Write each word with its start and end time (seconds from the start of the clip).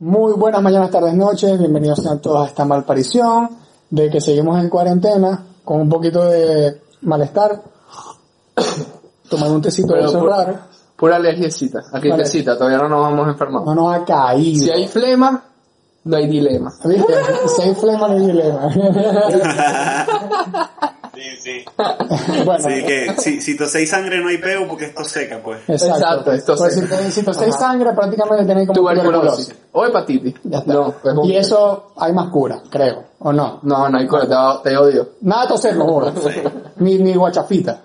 Muy 0.00 0.32
buenas 0.32 0.62
mañanas, 0.62 0.90
tardes, 0.90 1.12
noches. 1.12 1.58
Bienvenidos 1.58 2.06
a 2.06 2.18
todos 2.18 2.42
a 2.42 2.48
esta 2.48 2.64
malparición 2.64 3.50
de 3.90 4.08
que 4.08 4.18
seguimos 4.18 4.58
en 4.58 4.70
cuarentena 4.70 5.44
con 5.62 5.82
un 5.82 5.90
poquito 5.90 6.24
de 6.24 6.80
malestar. 7.02 7.60
Tomando 9.28 9.56
un 9.56 9.60
tecito 9.60 9.92
de 9.92 10.00
raro. 10.00 10.58
Pura 10.96 11.16
alergiecita. 11.16 11.80
Aquí 11.92 12.08
Vale. 12.08 12.22
tecita, 12.22 12.56
todavía 12.56 12.78
no 12.78 12.88
nos 12.88 13.02
vamos 13.02 13.26
a 13.26 13.30
enfermar. 13.32 13.62
No 13.62 13.74
nos 13.74 13.94
ha 13.94 14.02
caído. 14.06 14.64
Si 14.64 14.70
hay 14.70 14.88
flema, 14.88 15.44
no 16.04 16.16
hay 16.16 16.28
dilema. 16.28 16.72
¿Viste? 16.82 17.12
Si 17.54 17.60
hay 17.60 17.74
flema, 17.74 18.08
no 18.08 18.14
hay 18.14 18.26
dilema. 18.26 18.70
Sí, 21.20 21.36
sí. 21.36 21.64
bueno, 22.46 22.64
Sí, 22.66 22.82
que 22.82 23.14
si, 23.18 23.40
si 23.42 23.56
toséis 23.56 23.90
sangre 23.90 24.20
no 24.20 24.28
hay 24.28 24.38
peo 24.38 24.66
porque 24.66 24.86
esto 24.86 25.04
seca, 25.04 25.38
pues. 25.42 25.60
exacto. 25.68 25.94
Exacto, 25.98 26.32
esto 26.32 26.54
Pues 26.56 26.74
sí. 26.74 26.80
si, 26.86 27.12
si 27.12 27.22
toséis 27.22 27.54
sangre, 27.56 27.92
prácticamente 27.92 28.46
tenéis 28.46 28.68
como 28.68 28.80
Tuberculosis. 28.80 29.54
O 29.72 29.84
hepatitis. 29.84 30.34
Ya 30.44 30.58
está. 30.58 30.72
No, 30.72 30.94
pues 31.02 31.14
y 31.24 31.36
eso 31.36 31.92
hay 31.96 32.12
más 32.14 32.30
cura, 32.30 32.62
creo. 32.70 33.04
¿O 33.18 33.32
no? 33.32 33.60
No, 33.62 33.88
no 33.90 33.98
hay 33.98 34.06
cura, 34.06 34.60
te, 34.62 34.70
te 34.70 34.76
odio. 34.78 35.10
Nada 35.20 35.42
de 35.42 35.48
toser, 35.48 35.76
lo 35.76 35.84
juro. 35.84 36.12
Ni, 36.76 36.96
ni 36.98 37.12
guachafita. 37.14 37.82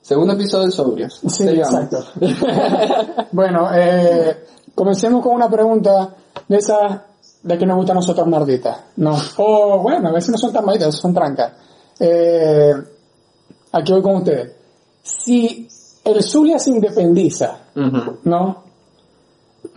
Segundo 0.00 0.32
episodio 0.32 0.66
de 0.66 0.72
Sobrios. 0.72 1.20
Sí, 1.28 1.46
exacto. 1.48 1.98
bueno, 3.32 3.68
eh, 3.74 4.46
comencemos 4.74 5.22
con 5.22 5.34
una 5.34 5.50
pregunta 5.50 6.08
de 6.48 6.56
esas 6.56 7.00
de 7.42 7.58
que 7.58 7.66
nos 7.66 7.76
gusta 7.76 7.92
a 7.92 7.96
nosotros 7.96 8.26
marditas. 8.26 8.76
No. 8.96 9.16
O 9.36 9.78
bueno, 9.80 10.08
a 10.08 10.12
veces 10.12 10.30
no 10.30 10.38
son 10.38 10.52
tan 10.52 10.64
marditas, 10.64 10.94
son 10.94 11.12
trancas. 11.12 11.52
Eh, 11.98 12.74
aquí 13.72 13.92
voy 13.92 14.02
con 14.02 14.16
ustedes. 14.16 14.52
Si 15.02 15.68
el 16.04 16.22
Zulia 16.22 16.58
se 16.58 16.70
independiza. 16.70 17.58
¿no? 18.24 18.64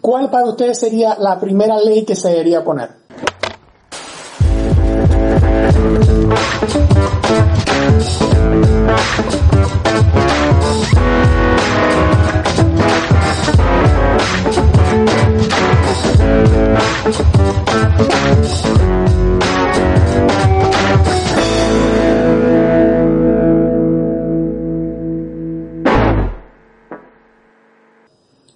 ¿Cuál 0.01 0.29
para 0.29 0.45
ustedes 0.45 0.79
sería 0.79 1.15
la 1.19 1.39
primera 1.39 1.79
ley 1.79 2.03
que 2.05 2.15
se 2.15 2.29
debería 2.29 2.63
poner? 2.63 2.89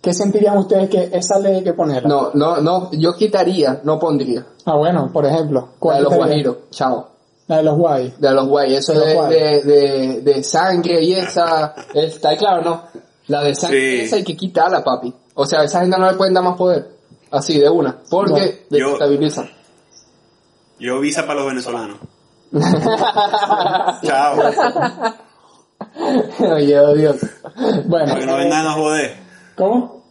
¿Qué 0.02 0.14
sentirían 0.14 0.58
ustedes 0.58 0.90
que 0.90 1.10
esa 1.14 1.38
ley 1.40 1.58
hay 1.58 1.64
que 1.64 1.74
poner? 1.74 2.06
No, 2.08 2.32
no, 2.34 2.58
no, 2.60 2.90
yo 2.92 3.14
quitaría, 3.16 3.82
no 3.84 4.00
pondría. 4.00 4.46
Ah, 4.66 4.76
bueno, 4.76 5.12
por 5.14 5.26
ejemplo. 5.26 5.60
La 5.62 5.80
¿cuál 5.80 5.98
de 5.98 6.04
los 6.04 6.14
guajiros, 6.16 6.58
chao. 6.72 7.08
La 7.48 7.58
de 7.58 7.64
los 7.64 7.78
guay. 7.78 8.14
De 8.18 8.32
los 8.32 8.48
guay, 8.48 8.76
eso 8.76 8.94
De 8.94 9.00
los 9.00 9.08
de, 9.08 9.14
guay. 9.16 9.30
de, 9.34 9.62
de, 9.62 10.22
de 10.22 10.44
sangre 10.44 11.04
y 11.04 11.14
esa, 11.14 11.76
está 11.94 12.36
claro, 12.36 12.62
¿no? 12.64 12.84
La 13.28 13.44
de 13.44 13.54
sangre 13.54 13.80
Sí. 14.00 14.06
esa 14.06 14.16
hay 14.16 14.24
que 14.24 14.36
quitarla, 14.36 14.84
papi. 14.84 15.14
O 15.36 15.46
sea, 15.46 15.60
a 15.62 15.64
esa 15.66 15.82
gente 15.82 15.98
no 16.00 16.10
le 16.10 16.18
pueden 16.18 16.34
dar 16.34 16.44
más 16.44 16.58
poder. 16.58 16.90
Así, 17.30 17.60
de 17.60 17.70
una. 17.70 17.98
Porque 18.10 18.66
desestabilizan. 18.70 19.50
Yo 20.80 21.00
visa 21.00 21.22
para 21.28 21.36
los 21.42 21.48
venezolanos. 21.50 21.98
Chao. 24.04 24.38
Oye, 26.54 26.80
oh, 26.80 26.94
Dios. 26.94 27.18
Bueno, 27.86 28.08
Para 28.08 28.20
que 28.20 28.26
no 28.26 28.38
vengan 28.38 28.66
a 28.68 28.74
joder. 28.74 29.16
¿Cómo? 29.56 30.02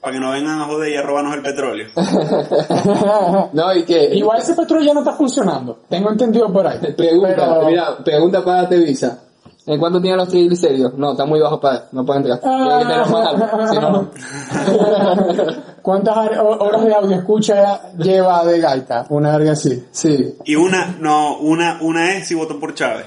Para 0.00 0.12
que 0.14 0.20
no 0.20 0.30
vengan 0.30 0.60
a 0.60 0.64
joder 0.66 0.92
y 0.92 0.96
a 0.96 1.02
robarnos 1.02 1.34
el 1.34 1.42
petróleo. 1.42 1.88
No, 3.52 3.74
y 3.74 3.84
que... 3.84 4.14
Igual 4.14 4.38
ese 4.38 4.54
petróleo 4.54 4.86
ya 4.86 4.94
no 4.94 5.00
está 5.00 5.12
funcionando. 5.12 5.80
Tengo 5.88 6.10
entendido 6.10 6.52
por 6.52 6.66
ahí. 6.66 6.78
Pregunta, 6.96 7.34
Pero- 7.36 7.66
mira, 7.66 7.96
pregunta 8.04 8.44
para 8.44 8.68
Tevisa. 8.68 9.24
¿En 9.66 9.78
cuánto 9.78 10.00
tienen 10.00 10.16
los 10.18 10.28
triglicéridos? 10.28 10.94
No, 10.94 11.10
está 11.12 11.26
muy 11.26 11.40
bajo 11.40 11.60
para 11.60 11.88
no 11.92 12.04
pueden 12.06 12.22
entrar. 12.24 12.40
Tiene 12.40 12.78
que 12.78 12.84
tener 12.86 13.06
más 13.10 13.26
alto, 13.26 13.66
si 13.68 13.78
no, 13.78 13.90
no. 13.90 14.08
¿Cuántas 15.82 16.16
hor- 16.16 16.56
horas 16.60 16.84
de 16.84 16.94
audio 16.94 17.16
escucha 17.16 17.92
lleva 17.98 18.44
de 18.46 18.60
gaita? 18.60 19.04
Una 19.10 19.36
verga 19.36 19.52
así. 19.52 19.84
Sí. 19.90 20.36
Y 20.44 20.54
una, 20.54 20.96
no, 21.00 21.36
una, 21.38 21.78
una 21.82 22.14
es 22.16 22.28
si 22.28 22.34
voto 22.34 22.58
por 22.58 22.72
Chávez. 22.74 23.06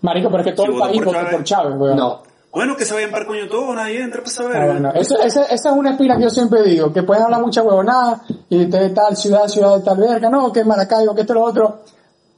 Marico, 0.00 0.30
pero 0.30 0.42
es 0.42 0.48
que 0.48 0.52
todo 0.56 0.66
el 0.66 0.72
votó 0.72 0.84
país 0.86 1.00
por 1.02 1.14
votó 1.14 1.30
por 1.30 1.44
Chávez, 1.44 1.74
weón. 1.78 1.96
No. 1.96 2.22
Bueno, 2.52 2.76
que 2.76 2.84
se 2.84 2.92
vayan 2.94 3.10
para 3.10 3.26
coño 3.26 3.48
todo, 3.48 3.74
nadie 3.74 4.02
entra 4.02 4.20
para 4.20 4.30
saber. 4.30 4.56
Ah, 4.56 4.66
bueno, 4.66 4.92
eso- 4.94 5.18
esa, 5.18 5.44
esa 5.46 5.70
es 5.70 5.74
una 5.76 5.92
espina 5.92 6.16
que 6.18 6.24
yo 6.24 6.30
siempre 6.30 6.62
digo, 6.62 6.92
que 6.92 7.02
pueden 7.02 7.22
hablar 7.24 7.40
mucha 7.40 7.62
huevonada, 7.62 8.22
y 8.50 8.66
de 8.66 8.90
tal 8.90 9.16
ciudad, 9.16 9.48
ciudad 9.48 9.76
de 9.78 9.82
tal 9.82 9.96
verga, 9.96 10.28
no, 10.28 10.52
que 10.52 10.62
Maracaibo, 10.64 11.14
que 11.14 11.22
esto, 11.22 11.32
lo 11.34 11.44
otro. 11.44 11.80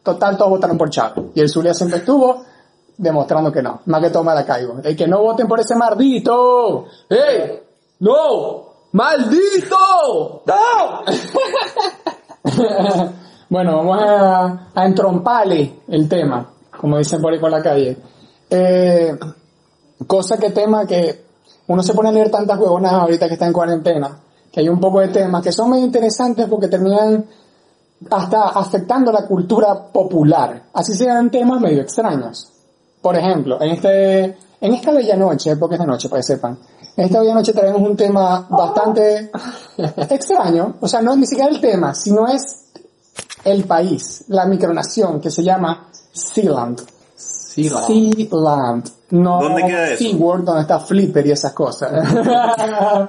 Total, 0.04 0.36
todos 0.36 0.50
votaron 0.50 0.78
por 0.78 0.90
Chávez. 0.90 1.24
Y 1.34 1.40
el 1.40 1.48
Zulia 1.48 1.74
siempre 1.74 1.98
estuvo 1.98 2.44
demostrando 2.96 3.50
que 3.50 3.62
no. 3.62 3.80
Más 3.86 4.00
que 4.02 4.10
todo 4.10 4.22
Maracaibo. 4.22 4.80
El 4.84 4.94
que 4.94 5.08
no 5.08 5.20
voten 5.22 5.48
por 5.48 5.58
ese 5.58 5.74
mardito. 5.74 6.84
¡Ey! 7.08 7.60
¡No! 8.00 8.66
¡Maldito! 8.92 10.42
¡No! 10.46 11.02
bueno, 13.48 13.76
vamos 13.78 13.98
a, 14.00 14.68
a 14.74 14.84
entromparle 14.86 15.80
el 15.88 16.08
tema, 16.08 16.50
como 16.78 16.98
dicen 16.98 17.20
por 17.20 17.32
ahí 17.32 17.38
por 17.40 17.50
la 17.50 17.62
calle. 17.62 17.96
Eh, 18.50 19.18
cosa 20.06 20.36
que 20.38 20.50
tema 20.50 20.86
que 20.86 21.24
uno 21.66 21.82
se 21.82 21.94
pone 21.94 22.10
a 22.10 22.12
leer 22.12 22.30
tantas 22.30 22.58
huevonas 22.58 22.92
ahorita 22.92 23.26
que 23.26 23.34
está 23.34 23.46
en 23.46 23.52
cuarentena, 23.52 24.18
que 24.52 24.60
hay 24.60 24.68
un 24.68 24.80
poco 24.80 25.00
de 25.00 25.08
temas 25.08 25.42
que 25.42 25.52
son 25.52 25.70
muy 25.70 25.80
interesantes 25.80 26.46
porque 26.48 26.68
terminan 26.68 27.24
hasta 28.10 28.48
afectando 28.48 29.10
la 29.10 29.26
cultura 29.26 29.86
popular. 29.86 30.64
Así 30.72 30.94
sean 30.94 31.30
temas 31.30 31.60
medio 31.60 31.82
extraños. 31.82 32.50
Por 33.00 33.16
ejemplo, 33.16 33.60
en 33.60 33.70
este, 33.70 34.24
en 34.60 34.74
esta 34.74 34.92
bella 34.92 35.16
noche, 35.16 35.56
porque 35.56 35.74
es 35.74 35.80
de 35.80 35.86
noche 35.86 36.08
para 36.08 36.20
que 36.20 36.26
sepan, 36.26 36.58
en 36.96 37.04
esta 37.04 37.20
bella 37.20 37.34
noche 37.34 37.52
traemos 37.52 37.82
un 37.82 37.96
tema 37.96 38.46
bastante 38.48 39.30
extraño, 40.10 40.76
o 40.80 40.88
sea, 40.88 41.02
no 41.02 41.12
es 41.12 41.18
ni 41.18 41.26
siquiera 41.26 41.50
el 41.50 41.60
tema, 41.60 41.94
sino 41.94 42.26
es 42.26 42.64
el 43.44 43.64
país, 43.64 44.24
la 44.28 44.46
micronación 44.46 45.20
que 45.20 45.30
se 45.30 45.42
llama 45.42 45.88
Sealand. 46.12 46.93
Sí, 47.54 47.68
va. 47.68 47.82
Sealand. 47.82 48.88
No 49.10 49.40
¿Dónde 49.42 49.62
queda 49.64 49.90
eso? 49.90 49.98
SeaWorld, 50.04 50.44
donde 50.44 50.62
está 50.62 50.80
Flipper 50.80 51.26
y 51.26 51.30
esas 51.30 51.52
cosas. 51.52 51.92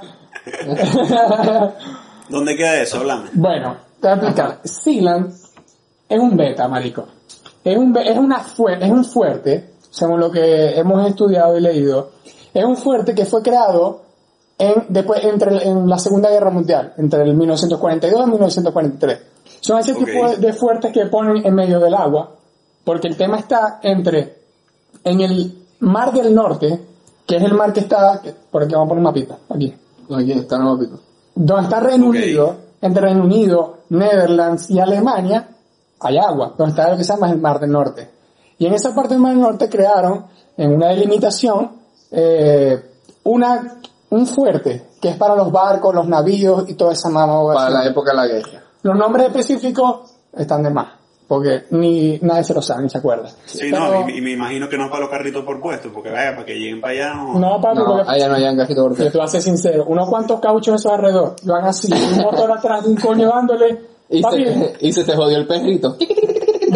¿Dónde 2.29 2.55
queda 2.55 2.81
eso? 2.81 2.97
Háblame. 2.97 3.29
Bueno, 3.33 3.77
te 4.01 4.07
voy 4.07 4.11
a 4.11 4.15
explicar. 4.21 4.59
Sealand 4.63 5.33
es 6.09 6.19
un 6.19 6.35
beta, 6.37 6.67
marico. 6.67 7.05
Es 7.63 7.77
un, 7.77 7.95
es 7.97 8.17
una 8.17 8.43
fuer- 8.43 8.83
es 8.83 8.91
un 8.91 9.03
fuerte, 9.05 9.71
según 9.89 10.19
lo 10.19 10.29
que 10.31 10.77
hemos 10.77 11.07
estudiado 11.07 11.57
y 11.57 11.61
leído, 11.61 12.11
es 12.53 12.63
un 12.63 12.77
fuerte 12.77 13.15
que 13.15 13.25
fue 13.25 13.41
creado 13.41 14.01
en, 14.57 14.85
después, 14.89 15.23
entre, 15.23 15.67
en 15.67 15.89
la 15.89 15.97
Segunda 15.97 16.29
Guerra 16.29 16.51
Mundial, 16.51 16.93
entre 16.97 17.23
el 17.23 17.33
1942 17.35 18.27
y 18.27 18.29
1943. 18.31 19.19
Son 19.61 19.79
ese 19.79 19.93
Ok. 19.93 20.05
tipo 20.05 20.29
de, 20.29 20.37
de 20.37 20.53
fuertes 20.53 20.91
que 20.91 21.05
ponen 21.07 21.43
en 21.45 21.55
medio 21.55 21.79
del 21.79 21.95
agua, 21.95 22.34
porque 22.85 23.07
el 23.07 23.17
tema 23.17 23.37
está 23.37 23.79
entre, 23.83 24.37
en 25.03 25.19
el 25.19 25.65
Mar 25.79 26.13
del 26.13 26.33
Norte, 26.33 26.79
que 27.27 27.35
es 27.35 27.43
el 27.43 27.53
mar 27.53 27.73
que 27.73 27.81
está, 27.81 28.21
por 28.51 28.63
aquí 28.63 28.73
vamos 28.73 28.85
a 28.85 28.89
poner 28.89 28.99
un 28.99 29.03
mapita, 29.03 29.37
aquí, 29.49 29.75
Aquí 30.15 30.31
está, 30.31 30.59
no, 30.59 30.77
pico. 30.77 30.99
donde 31.33 31.63
está 31.63 31.79
Reino. 31.79 32.07
Unido, 32.07 32.55
entre 32.81 33.01
Reino 33.01 33.23
Unido, 33.23 33.79
Netherlands 33.89 34.69
y 34.69 34.79
Alemania, 34.79 35.49
hay 35.99 36.17
agua, 36.17 36.53
donde 36.55 36.71
está 36.71 36.91
lo 36.91 36.97
que 36.97 37.03
se 37.03 37.13
llama 37.13 37.31
el 37.31 37.39
Mar 37.39 37.59
del 37.59 37.71
Norte. 37.71 38.09
Y 38.59 38.67
en 38.67 38.73
esa 38.73 38.93
parte 38.93 39.15
del 39.15 39.21
Mar 39.21 39.33
del 39.33 39.41
Norte 39.41 39.67
crearon, 39.67 40.25
en 40.55 40.73
una 40.73 40.89
delimitación, 40.89 41.71
eh, 42.11 42.91
una, 43.23 43.79
un 44.11 44.27
fuerte, 44.27 44.89
que 45.01 45.09
es 45.09 45.17
para 45.17 45.35
los 45.35 45.51
barcos, 45.51 45.93
los 45.93 46.07
navíos 46.07 46.69
y 46.69 46.75
toda 46.75 46.93
esa 46.93 47.09
mamá. 47.09 47.53
Para 47.53 47.69
la 47.69 47.85
época 47.85 48.11
de 48.11 48.17
la 48.17 48.27
guerra. 48.27 48.63
Los 48.83 48.95
nombres 48.95 49.27
específicos 49.27 50.11
están 50.37 50.61
de 50.61 50.69
más, 50.69 50.89
porque 51.27 51.63
ni 51.71 52.19
nadie 52.21 52.43
se 52.43 52.53
los 52.53 52.65
sabe, 52.65 52.83
ni 52.83 52.89
se 52.89 52.97
acuerda. 52.99 53.29
Sí, 53.45 53.59
Pero- 53.71 53.79
no, 54.03 54.09
y, 54.09 54.17
y 54.17 54.21
me 54.21 54.31
imagino 54.31 54.69
que 54.69 54.77
no 54.77 54.85
es 54.85 54.89
para 54.89 55.01
los 55.01 55.09
carritos 55.09 55.43
por 55.43 55.59
puesto, 55.59 55.89
porque 55.93 56.09
vaya, 56.09 56.31
para 56.33 56.45
que 56.45 56.53
lleguen 56.53 56.79
para 56.81 56.93
allá, 56.93 57.13
no. 57.15 57.39
No, 57.39 57.61
papi, 57.61 57.77
No, 57.79 57.85
porque 57.85 58.03
allá 58.07 58.27
no 58.27 58.35
hay 58.35 58.57
cajito 58.57 58.83
por 58.83 58.97
yo 58.97 59.11
te 59.11 59.27
ser 59.27 59.41
sincero, 59.41 59.85
unos 59.87 60.07
cuantos 60.09 60.39
cauchos 60.39 60.75
esos 60.75 60.91
alrededor, 60.91 61.35
van 61.43 61.65
así, 61.65 61.91
un 61.91 62.21
motor 62.23 62.51
atrás, 62.51 62.85
un 62.85 62.95
coño 62.95 63.27
dándole, 63.29 63.79
Y 64.09 64.21
papi, 64.21 64.45
se, 64.45 64.75
y 64.81 64.93
se 64.93 65.03
te 65.03 65.15
jodió 65.15 65.37
el 65.37 65.47
perrito. 65.47 65.97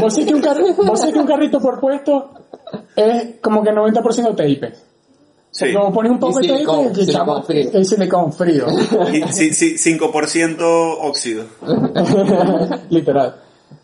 Vos 0.02 0.14
sé 0.14 0.26
que 0.26 0.34
un, 0.34 0.42
carri- 0.42 0.76
vos 0.76 1.00
sé 1.00 1.12
que 1.12 1.20
un 1.20 1.28
carrito 1.28 1.60
por 1.60 1.80
puesto 1.80 2.32
es 2.96 3.36
como 3.42 3.62
que 3.64 3.70
90% 3.72 4.36
TIP. 4.36 4.64
Sí. 5.52 5.74
Como 5.74 5.92
pones 5.92 6.12
un 6.12 6.20
poco 6.20 6.38
de 6.40 6.48
silicón, 6.48 6.92
y 6.92 7.06
silicón 7.06 7.44
frío. 7.44 7.70
y 7.74 7.86
silicón 7.86 8.34
frío. 8.34 8.66
Y, 9.12 9.24
sí, 9.34 9.52
sí, 9.54 9.76
5% 9.98 10.60
óxido. 11.02 11.46
Literal. 12.90 13.36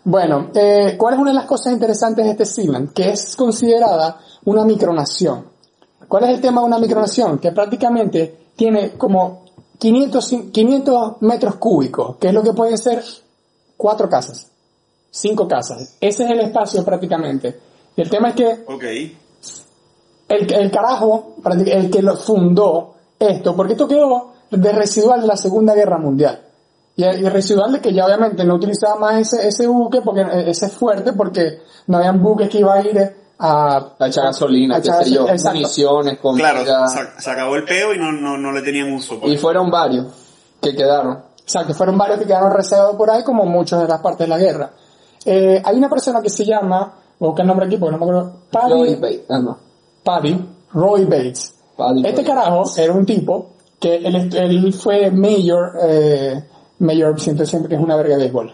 Bueno, 0.04 0.50
eh, 0.54 0.96
¿cuál 0.98 1.16
es 1.16 1.20
una 1.20 1.32
de 1.32 1.36
las 1.36 1.46
cosas 1.46 1.74
interesantes 1.74 2.24
de 2.26 2.32
este 2.32 2.46
Sealand? 2.46 2.94
Que 2.94 3.10
es 3.12 3.36
considerada 3.36 4.20
una 4.46 4.64
micronación. 4.64 5.46
¿Cuál 6.08 6.26
es 6.26 6.30
el 6.32 6.42
tema 6.42 6.62
de 6.62 6.68
una 6.68 6.78
micronación? 6.80 7.40
Que 7.40 7.52
prácticamente 7.52 8.50
tiene 8.56 8.92
como 8.92 9.46
500, 9.80 10.32
cin- 10.32 10.52
500 10.52 11.22
metros 11.22 11.56
cúbicos, 11.56 12.18
que 12.18 12.28
es 12.28 12.34
lo 12.34 12.44
que 12.44 12.54
pueden 12.54 12.78
ser 12.78 13.04
cuatro 13.78 14.08
casas, 14.08 14.48
cinco 15.10 15.48
casas. 15.48 15.96
Ese 16.00 16.24
es 16.26 16.30
el 16.32 16.40
espacio 16.42 16.86
prácticamente. 16.86 17.60
Y 17.96 18.02
el 18.02 18.10
tema 18.10 18.30
es 18.30 18.36
que 18.36 18.64
el, 20.28 20.54
el 20.54 20.72
carajo, 20.72 21.36
el 21.66 21.90
que 21.90 22.02
lo 22.02 22.16
fundó 22.16 22.94
esto, 23.20 23.56
porque 23.56 23.74
esto 23.74 23.88
quedó 23.88 24.34
de 24.52 24.72
residual 24.72 25.22
de 25.22 25.28
la 25.28 25.38
Segunda 25.38 25.74
Guerra 25.74 25.98
Mundial. 25.98 26.42
Y, 26.98 27.04
y 27.04 27.30
residual 27.30 27.74
de 27.74 27.82
que 27.82 27.94
ya 27.94 28.06
obviamente 28.06 28.44
no 28.46 28.56
utilizaba 28.56 28.96
más 28.96 29.20
ese, 29.22 29.48
ese 29.48 29.68
buque, 29.68 30.02
porque 30.02 30.22
eh, 30.22 30.50
ese 30.50 30.70
fuerte, 30.70 31.14
porque 31.14 31.60
no 31.88 31.98
habían 31.98 32.22
buques 32.24 32.50
que 32.50 32.60
iba 32.60 32.74
a 32.76 32.82
ir 32.82 33.00
a... 33.38 33.78
A 34.00 34.08
echar 34.08 34.26
gasolina, 34.26 34.78
a 34.78 34.82
qué 34.82 34.88
echar 34.88 35.04
sé 35.04 35.12
yo, 35.12 35.28
exacto. 35.28 35.58
municiones, 35.58 36.18
comida. 36.20 36.52
Claro, 36.64 36.88
se, 36.88 37.22
se 37.22 37.30
acabó 37.32 37.56
el 37.58 37.66
peo 37.66 37.94
y 37.94 37.98
no, 37.98 38.12
no, 38.14 38.38
no 38.38 38.52
le 38.54 38.62
tenían 38.62 38.94
uso. 38.94 39.20
pues. 39.20 39.34
Y 39.34 39.38
fueron 39.38 39.70
varios 39.70 40.08
que 40.62 40.74
quedaron. 40.74 41.20
Exacto, 41.42 41.74
fueron 41.74 41.98
varios 41.98 42.18
que 42.20 42.26
quedaron 42.26 42.52
reservados 42.52 42.96
por 42.96 43.10
ahí, 43.12 43.24
como 43.24 43.46
muchos 43.46 43.80
de 43.82 43.88
las 43.90 44.00
partes 44.02 44.20
de 44.20 44.28
la 44.28 44.38
guerra. 44.38 44.72
Eh, 45.26 45.62
hay 45.64 45.76
una 45.78 45.90
persona 45.90 46.22
que 46.22 46.30
se 46.30 46.46
llama, 46.46 46.94
voy 47.20 47.28
a 47.28 47.30
buscar 47.32 47.44
el 47.44 47.48
nombre 47.48 47.66
aquí 47.66 47.76
porque 47.78 47.92
no 47.92 47.98
me 47.98 48.06
acuerdo, 48.06 48.40
Paddy, 48.52 48.96
Bates. 48.96 49.22
Ah, 49.30 49.40
no. 49.40 49.58
Paddy 50.04 50.50
Roy 50.72 51.04
Bates. 51.06 51.54
Paddy 51.76 52.04
Este 52.08 52.24
carajo 52.24 52.64
era 52.78 52.94
un 52.94 53.06
tipo 53.06 53.50
que 53.80 53.96
él, 53.98 54.16
est- 54.16 54.34
él 54.34 54.74
fue 54.74 55.12
mayor, 55.12 55.74
eh, 55.84 56.42
mayor, 56.80 57.20
siento 57.20 57.46
siempre 57.46 57.70
que 57.70 57.76
es 57.76 57.82
una 57.82 57.96
verga 57.96 58.16
de 58.18 58.24
béisbol. 58.24 58.54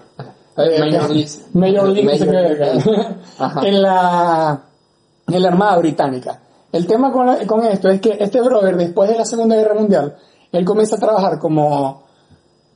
Major 0.57 1.09
League. 1.09 1.29
Major 1.53 1.87
League, 1.89 2.05
Major. 2.05 2.27
League. 2.27 2.81
En 3.63 3.81
la, 3.81 4.61
en 5.27 5.41
la 5.41 5.47
Armada 5.47 5.77
Británica. 5.77 6.39
El 6.71 6.85
tema 6.87 7.11
con, 7.11 7.25
la- 7.25 7.45
con 7.47 7.65
esto 7.65 7.89
es 7.89 7.99
que 8.01 8.17
este 8.19 8.41
brother, 8.41 8.75
después 8.77 9.09
de 9.09 9.17
la 9.17 9.25
Segunda 9.25 9.55
Guerra 9.55 9.73
Mundial, 9.73 10.15
él 10.51 10.65
comienza 10.65 10.95
a 10.97 10.99
trabajar 10.99 11.39
como 11.39 12.03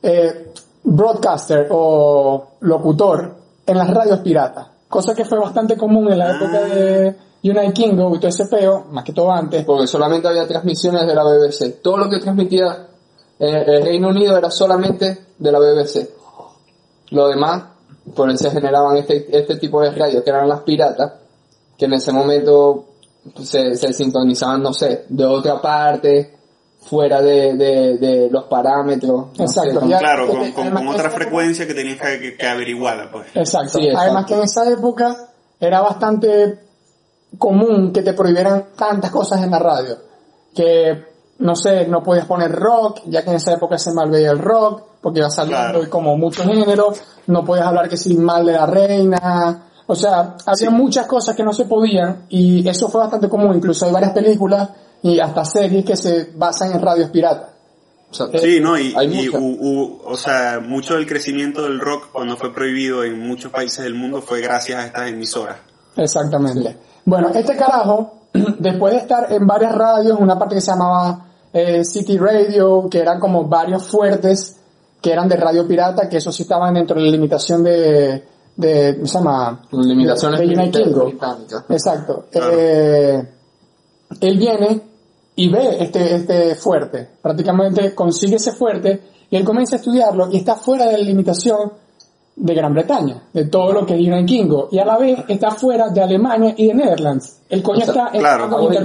eh, 0.02 0.52
broadcaster 0.82 1.68
o 1.70 2.46
locutor 2.60 3.34
en 3.66 3.78
las 3.78 3.90
radios 3.92 4.20
piratas, 4.20 4.66
cosa 4.88 5.14
que 5.14 5.24
fue 5.24 5.38
bastante 5.38 5.76
común 5.76 6.10
en 6.12 6.18
la 6.18 6.34
época 6.36 6.60
de 6.62 7.16
United 7.42 7.72
Kingdom 7.72 8.14
y 8.14 8.18
todo 8.18 8.28
ese 8.28 8.46
peo, 8.46 8.86
más 8.90 9.04
que 9.04 9.12
todo 9.12 9.30
antes. 9.32 9.64
Porque 9.64 9.86
solamente 9.86 10.28
había 10.28 10.46
transmisiones 10.46 11.06
de 11.06 11.14
la 11.14 11.22
BBC. 11.24 11.80
Todo 11.82 11.98
lo 11.98 12.08
que 12.08 12.18
transmitía 12.20 12.86
el 13.38 13.82
Reino 13.84 14.08
Unido 14.08 14.36
era 14.36 14.50
solamente 14.50 15.18
de 15.38 15.52
la 15.52 15.58
BBC. 15.58 16.08
Lo 17.10 17.28
demás, 17.28 17.64
por 18.14 18.30
eso 18.30 18.44
se 18.44 18.50
generaban 18.50 18.96
este, 18.96 19.26
este 19.36 19.56
tipo 19.56 19.80
de 19.82 19.90
radios, 19.92 20.22
que 20.22 20.30
eran 20.30 20.48
las 20.48 20.60
piratas, 20.62 21.12
que 21.76 21.84
en 21.84 21.92
ese 21.94 22.12
momento 22.12 22.86
se, 23.42 23.74
se 23.76 23.92
sintonizaban, 23.92 24.62
no 24.62 24.72
sé, 24.72 25.04
de 25.08 25.24
otra 25.24 25.60
parte, 25.60 26.32
fuera 26.80 27.20
de, 27.20 27.54
de, 27.54 27.98
de 27.98 28.28
los 28.30 28.44
parámetros. 28.44 29.26
no 29.36 29.44
Exacto, 29.44 29.80
sé, 29.80 29.88
ya- 29.88 29.98
Claro, 29.98 30.28
con, 30.28 30.52
Porque 30.52 30.70
con, 30.70 30.88
otra 30.88 31.10
frecuencia 31.10 31.66
que 31.66 31.74
tenías 31.74 32.00
que, 32.00 32.20
que, 32.20 32.36
que 32.36 32.46
averiguarla, 32.46 33.10
pues. 33.10 33.26
Exacto. 33.34 33.78
Sí, 33.78 33.86
exacto. 33.86 34.00
Además 34.00 34.26
que 34.26 34.34
en 34.34 34.42
esa 34.42 34.70
época 34.70 35.16
era 35.58 35.80
bastante 35.80 36.60
común 37.38 37.92
que 37.92 38.02
te 38.02 38.12
prohibieran 38.12 38.66
tantas 38.76 39.10
cosas 39.10 39.42
en 39.42 39.50
la 39.50 39.58
radio. 39.58 39.96
Que, 40.54 41.04
no 41.38 41.54
sé, 41.54 41.86
no 41.86 42.02
podías 42.02 42.26
poner 42.26 42.50
rock, 42.52 43.00
ya 43.06 43.22
que 43.22 43.30
en 43.30 43.36
esa 43.36 43.52
época 43.52 43.76
se 43.78 43.92
mal 43.92 44.10
veía 44.10 44.30
el 44.30 44.38
rock, 44.38 44.82
porque 45.02 45.18
iba 45.20 45.30
saliendo 45.30 45.62
Claro. 45.70 45.82
y 45.84 45.86
como 45.88 46.16
muchos 46.16 46.46
géneros. 46.46 47.00
No 47.26 47.44
podías 47.44 47.66
hablar 47.66 47.88
que 47.88 47.96
sí 47.96 48.16
mal 48.16 48.44
de 48.46 48.52
la 48.52 48.66
reina. 48.66 49.62
O 49.86 49.94
sea, 49.94 50.34
había 50.46 50.70
muchas 50.70 51.06
cosas 51.06 51.36
que 51.36 51.42
no 51.44 51.52
se 51.52 51.64
podían 51.66 52.24
y 52.28 52.66
eso 52.68 52.88
fue 52.88 53.00
bastante 53.02 53.28
común. 53.28 53.54
Incluso 53.56 53.86
hay 53.86 53.92
varias 53.92 54.12
películas 54.12 54.68
y 55.02 55.20
hasta 55.20 55.44
series 55.44 55.84
que 55.84 55.96
se 55.96 56.32
basan 56.34 56.72
en 56.72 56.80
radios 56.82 57.10
piratas. 57.10 57.50
o 58.10 58.14
sea, 58.14 58.26
Sí, 58.38 58.58
¿no? 58.60 58.78
Y, 58.78 58.94
hay 58.96 59.06
y 59.12 59.28
hu- 59.28 59.98
o 60.04 60.16
sea, 60.16 60.60
mucho 60.60 60.94
del 60.94 61.06
crecimiento 61.06 61.62
del 61.62 61.78
rock 61.78 62.08
cuando 62.12 62.36
fue 62.36 62.52
prohibido 62.54 63.04
en 63.04 63.18
muchos 63.20 63.52
países 63.52 63.84
del 63.84 63.94
mundo 63.94 64.22
fue 64.22 64.40
gracias 64.40 64.82
a 64.82 64.86
estas 64.86 65.08
emisoras. 65.10 65.56
Exactamente. 65.96 66.76
Bueno, 67.04 67.28
este 67.34 67.56
carajo, 67.56 68.14
después 68.58 68.92
de 68.94 69.00
estar 69.00 69.32
en 69.32 69.46
varias 69.46 69.74
radios, 69.74 70.18
una 70.18 70.38
parte 70.38 70.54
que 70.56 70.60
se 70.60 70.70
llamaba 70.70 71.25
eh, 71.56 71.84
City 71.84 72.18
Radio, 72.18 72.86
que 72.90 72.98
eran 72.98 73.18
como 73.18 73.44
varios 73.44 73.84
fuertes, 73.84 74.60
que 75.00 75.10
eran 75.10 75.26
de 75.26 75.36
radio 75.36 75.66
pirata, 75.66 76.06
que 76.06 76.18
eso 76.18 76.30
sí 76.30 76.42
estaban 76.42 76.74
dentro 76.74 76.96
de 76.98 77.06
la 77.06 77.12
limitación 77.12 77.64
de, 77.64 78.22
de 78.54 78.94
¿cómo 78.96 79.06
se 79.06 79.14
llama? 79.18 79.62
limitaciones 79.72 80.40
de, 80.40 80.46
de 80.46 80.54
United 80.54 80.82
Kingdom. 80.82 81.08
británicas. 81.08 81.64
Exacto. 81.70 82.26
Claro. 82.30 82.52
Eh, 82.58 83.28
él 84.20 84.38
viene 84.38 84.82
y 85.34 85.48
ve 85.48 85.78
este, 85.80 86.16
este 86.16 86.54
fuerte, 86.56 87.08
prácticamente 87.22 87.94
consigue 87.94 88.36
ese 88.36 88.52
fuerte 88.52 89.02
y 89.30 89.36
él 89.36 89.44
comienza 89.44 89.76
a 89.76 89.78
estudiarlo 89.78 90.28
y 90.30 90.36
está 90.36 90.56
fuera 90.56 90.84
de 90.84 90.92
la 90.92 91.04
limitación 91.04 91.72
de 92.36 92.54
Gran 92.54 92.74
Bretaña, 92.74 93.22
de 93.32 93.46
todo 93.46 93.72
lo 93.72 93.86
que 93.86 93.94
es 93.94 94.00
United 94.00 94.26
Kingdom, 94.26 94.68
y 94.70 94.78
a 94.78 94.84
la 94.84 94.98
vez 94.98 95.20
está 95.28 95.52
fuera 95.52 95.88
de 95.88 96.02
Alemania 96.02 96.52
y 96.54 96.66
de 96.66 96.74
Netherlands. 96.74 97.40
El 97.48 97.62
coño 97.62 97.80
O 97.80 97.84
sea, 97.84 97.94
está 97.94 98.10
en 98.12 98.20
claro, 98.20 98.44
aguas 98.44 98.76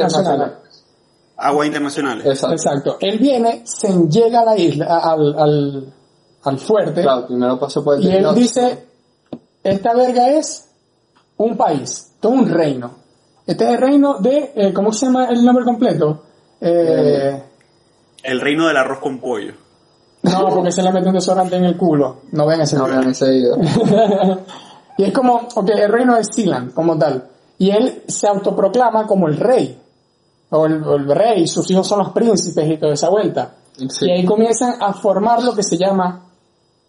aguas 1.42 1.68
internacionales. 1.68 2.26
Agua 2.26 2.26
internacionales. 2.26 2.26
Exacto. 2.26 2.56
Exacto. 2.56 2.98
Él 3.02 3.20
viene, 3.20 3.62
se 3.66 3.92
llega 4.10 4.42
a 4.42 4.46
la 4.46 4.58
isla, 4.58 4.86
a- 4.86 5.12
al, 5.14 5.36
al, 5.40 5.94
al 6.44 6.58
fuerte, 6.60 7.02
Claro, 7.02 7.28
primero 7.28 7.60
pasó 7.60 7.84
por 7.84 7.96
el 7.98 8.04
y 8.04 8.12
él 8.12 8.28
dice, 8.36 8.86
esta 9.64 9.94
verga 9.94 10.30
es 10.30 10.68
un 11.38 11.58
país, 11.58 12.14
todo 12.20 12.34
un 12.34 12.50
reino. 12.50 12.92
Este 13.46 13.64
es 13.66 13.72
el 13.72 13.78
reino 13.78 14.18
de, 14.20 14.52
eh, 14.56 14.74
¿cómo 14.74 14.92
se 14.94 15.08
llama 15.08 15.26
el 15.26 15.44
nombre 15.44 15.64
completo? 15.66 16.24
Eh, 16.62 17.44
El 18.24 18.40
reino 18.40 18.68
del 18.68 18.78
arroz 18.78 19.00
con 19.00 19.20
pollo. 19.20 19.54
no, 20.24 20.48
porque 20.50 20.72
se 20.72 20.84
le 20.84 20.92
mete 20.92 21.08
un 21.08 21.16
desodorante 21.16 21.56
en 21.56 21.66
el 21.66 21.76
culo. 21.76 22.22
No 22.32 22.46
ven 22.46 22.62
ese 22.62 22.78
No 22.78 22.86
vean 22.86 23.10
ese 23.10 23.30
video. 23.30 23.58
y 24.98 25.04
es 25.06 25.12
como, 25.12 25.48
ok, 25.56 25.70
el 25.72 25.92
reino 25.92 26.16
de 26.16 26.24
Sealand, 26.24 26.74
como 26.74 26.98
tal. 26.98 27.28
Y 27.58 27.72
él 27.72 28.04
se 28.08 28.28
autoproclama 28.28 29.08
como 29.08 29.28
el 29.28 29.38
rey. 29.38 29.81
O 30.52 30.66
el, 30.66 30.84
o 30.84 30.96
el 30.96 31.08
rey, 31.08 31.48
sus 31.48 31.70
hijos 31.72 31.88
son 31.88 32.00
los 32.00 32.10
príncipes 32.10 32.70
y 32.70 32.78
toda 32.78 32.94
esa 32.94 33.10
vuelta. 33.10 33.56
Sí. 33.90 34.06
Y 34.06 34.12
ahí 34.12 34.26
comienzan 34.26 34.76
a 34.82 34.94
formar 34.94 35.42
lo 35.44 35.56
que 35.56 35.64
se 35.64 35.78
llama 35.78 36.26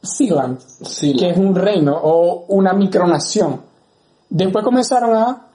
Sealand, 0.03 0.59
Sí, 0.61 1.15
que 1.15 1.31
es 1.31 1.39
un 1.39 1.55
reino 1.55 1.97
o 2.03 2.45
una 2.49 2.73
micronación. 2.73 3.61
Después 4.29 4.65
comenzaron 4.65 5.15
a, 5.15 5.47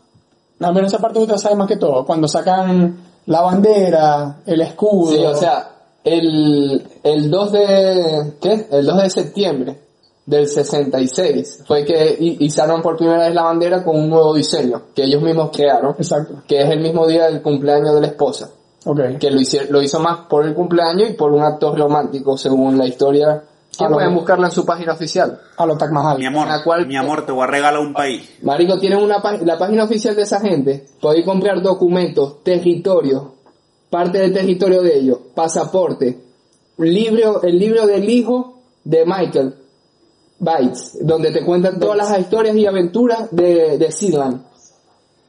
al 0.60 0.74
menos 0.74 0.94
esa 0.94 1.02
parte 1.02 1.20
usted 1.20 1.36
sabe 1.38 1.56
más 1.56 1.68
que 1.68 1.78
todo, 1.78 2.06
cuando 2.06 2.28
sacan 2.28 2.98
la 3.26 3.42
bandera, 3.42 4.38
el 4.46 4.62
escudo. 4.62 5.12
Sí, 5.12 5.26
o 5.26 5.36
sea, 5.36 5.70
el, 6.04 6.88
el 7.04 7.30
2 7.30 7.52
de, 7.52 8.34
¿qué? 8.40 8.68
El 8.72 8.86
2 8.86 9.04
de 9.04 9.10
septiembre 9.10 9.87
del 10.28 10.46
66 10.48 11.64
fue 11.66 11.84
que 11.86 12.18
izaron 12.20 12.82
por 12.82 12.98
primera 12.98 13.20
vez 13.26 13.34
la 13.34 13.44
bandera 13.44 13.84
con 13.84 13.96
un 13.96 14.10
nuevo 14.10 14.36
diseño 14.36 14.84
que 14.94 15.04
ellos 15.06 15.22
mismos 15.24 15.50
crearon, 15.56 15.96
Exacto. 15.98 16.44
que 16.48 16.62
es 16.62 16.70
el 16.70 16.82
mismo 16.82 17.08
día 17.08 17.26
del 17.26 17.42
cumpleaños 17.42 17.96
de 17.96 18.02
la 18.02 18.08
esposa, 18.08 18.52
Ok. 18.86 19.18
que 19.20 19.32
lo, 19.32 19.40
hice- 19.40 19.68
lo 19.72 19.82
hizo 19.82 20.00
más 20.02 20.28
por 20.30 20.46
el 20.46 20.54
cumpleaños 20.54 21.10
y 21.10 21.14
por 21.14 21.32
un 21.32 21.42
acto 21.42 21.74
romántico 21.76 22.38
según 22.38 22.78
la 22.78 22.86
historia 22.86 23.42
que 23.78 23.86
Ah, 23.86 23.90
lo 23.90 23.96
pueden 23.96 24.16
buscarla 24.16 24.48
en 24.48 24.52
su 24.52 24.66
página 24.66 24.94
oficial. 24.94 25.40
A 25.56 25.66
los 25.66 25.78
Taj 25.78 25.92
Mahal. 25.92 26.18
Mi 26.18 26.26
amor, 26.26 26.48
La 26.48 26.64
cual- 26.64 26.88
mi 26.88 26.98
amor, 26.98 27.26
te 27.26 27.32
voy 27.32 27.44
a 27.44 27.48
regalar 27.48 27.80
un 27.80 27.94
país. 27.94 28.28
Marico, 28.42 28.78
tienen 28.80 29.00
una 29.00 29.22
la 29.46 29.58
página 29.58 29.84
oficial 29.86 30.16
de 30.16 30.24
esa 30.24 30.40
gente, 30.42 30.88
podéis 31.00 31.24
comprar 31.26 31.62
documentos, 31.62 32.44
territorios, 32.44 33.24
parte 33.90 34.18
del 34.18 34.34
territorio 34.34 34.82
de 34.82 34.98
ellos, 34.98 35.20
pasaporte, 35.36 36.18
libro, 36.80 37.42
el 37.44 37.58
libro 37.58 37.86
del 37.88 38.10
hijo 38.10 38.58
de 38.84 39.06
Michael 39.06 39.54
Bites, 40.40 41.00
donde 41.02 41.32
te 41.32 41.44
cuentan 41.44 41.80
todas 41.80 41.98
las 41.98 42.20
historias 42.20 42.56
y 42.56 42.66
aventuras 42.66 43.28
de, 43.32 43.78
de 43.78 43.92
Sealand. 43.92 44.44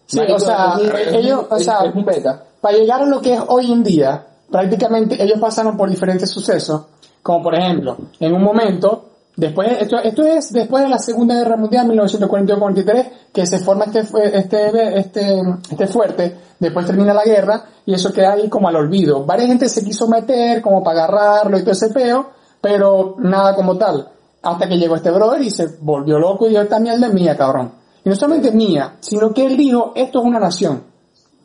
Sí, 0.06 0.16
Marico, 0.16 0.36
o 0.36 0.40
sea, 0.40 0.74
es 0.80 1.08
es 1.08 1.14
ellos, 1.14 1.46
o 1.50 1.58
sea, 1.58 1.80
es 1.84 1.94
un 1.94 2.04
beta. 2.04 2.44
para 2.60 2.76
llegar 2.76 3.02
a 3.02 3.06
lo 3.06 3.20
que 3.20 3.34
es 3.34 3.40
hoy 3.48 3.72
en 3.72 3.82
día, 3.82 4.26
prácticamente 4.50 5.22
ellos 5.22 5.38
pasaron 5.38 5.76
por 5.76 5.90
diferentes 5.90 6.30
sucesos, 6.30 6.82
como 7.22 7.42
por 7.42 7.54
ejemplo, 7.54 7.96
en 8.20 8.32
un 8.32 8.42
momento, 8.42 9.04
después, 9.36 9.68
esto, 9.80 9.98
esto 9.98 10.24
es 10.24 10.52
después 10.52 10.84
de 10.84 10.88
la 10.88 10.98
Segunda 10.98 11.34
Guerra 11.34 11.56
Mundial, 11.56 11.88
1942-43, 11.88 13.10
que 13.32 13.46
se 13.46 13.58
forma 13.58 13.84
este, 13.84 14.00
este, 14.38 14.98
este, 14.98 15.42
este 15.70 15.86
fuerte, 15.86 16.36
después 16.58 16.86
termina 16.86 17.12
la 17.12 17.24
guerra, 17.24 17.64
y 17.84 17.94
eso 17.94 18.12
queda 18.12 18.32
ahí 18.32 18.48
como 18.48 18.68
al 18.68 18.76
olvido. 18.76 19.24
Varias 19.24 19.48
gente 19.48 19.68
se 19.68 19.84
quiso 19.84 20.08
meter 20.08 20.62
como 20.62 20.82
para 20.82 21.04
agarrarlo 21.04 21.58
y 21.58 21.62
todo 21.62 21.72
ese 21.72 21.90
peo, 21.90 22.30
pero 22.60 23.16
nada 23.18 23.54
como 23.54 23.76
tal. 23.76 24.10
Hasta 24.42 24.68
que 24.68 24.76
llegó 24.76 24.94
este 24.96 25.10
brother 25.10 25.42
y 25.42 25.50
se 25.50 25.66
volvió 25.80 26.18
loco 26.18 26.46
y 26.46 26.50
dijo, 26.50 26.62
esta 26.62 26.78
mierda 26.78 27.08
es 27.08 27.12
mía, 27.14 27.36
cabrón. 27.36 27.72
Y 28.04 28.08
no 28.08 28.14
solamente 28.14 28.52
mía, 28.52 28.96
sino 29.00 29.32
que 29.34 29.44
él 29.46 29.56
dijo, 29.56 29.92
esto 29.96 30.20
es 30.20 30.24
una 30.24 30.38
nación. 30.38 30.84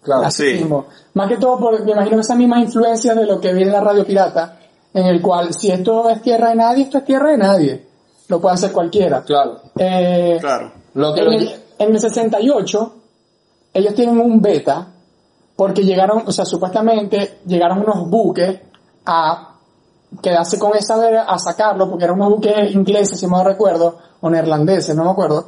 Claro. 0.02 0.24
Así 0.26 0.52
Sí. 0.52 0.54
mismo. 0.60 0.86
Más 1.14 1.28
que 1.30 1.38
todo, 1.38 1.58
por, 1.60 1.84
me 1.84 1.92
imagino 1.92 2.18
que 2.18 2.22
esas 2.22 2.38
mismas 2.38 2.62
influencias 2.64 3.16
de 3.16 3.26
lo 3.26 3.40
que 3.40 3.54
viene 3.54 3.68
en 3.72 3.74
la 3.74 3.82
radio 3.82 4.06
pirata, 4.06 4.60
en 4.94 5.06
el 5.08 5.22
cual 5.22 5.54
si 5.54 5.72
esto 5.72 6.10
es 6.10 6.22
tierra 6.22 6.50
de 6.50 6.56
nadie, 6.56 6.84
esto 6.84 7.00
es 7.00 7.06
tierra 7.06 7.32
de 7.32 7.38
nadie. 7.38 7.88
Lo 8.28 8.40
puede 8.40 8.56
hacer 8.56 8.72
cualquiera. 8.72 9.24
Claro. 9.24 9.60
Eh, 9.78 10.38
Claro. 10.40 10.72
Lo 10.94 11.14
que 11.14 11.22
en, 11.22 11.26
lo- 11.26 11.32
el, 11.32 11.50
en 11.80 11.92
el 11.96 12.00
68, 12.00 12.94
ellos 13.74 13.96
tienen 13.96 14.20
un 14.20 14.40
beta, 14.42 14.88
porque 15.56 15.84
llegaron, 15.84 16.24
o 16.28 16.32
sea, 16.32 16.46
supuestamente 16.46 17.40
llegaron 17.48 17.80
unos 17.80 18.08
buques 18.10 18.60
a 19.06 19.53
quedarse 20.22 20.60
con 20.60 20.76
esa 20.76 20.98
verga 20.98 21.24
a 21.24 21.38
sacarlo, 21.38 21.90
porque 21.90 22.06
eran 22.06 22.20
unos 22.20 22.32
buques 22.32 22.74
ingleses, 22.74 23.20
si 23.20 23.28
no 23.28 23.44
recuerdo, 23.44 23.98
o 24.22 24.30
neerlandeses, 24.30 24.96
no 24.96 25.04
me 25.04 25.12
acuerdo. 25.12 25.46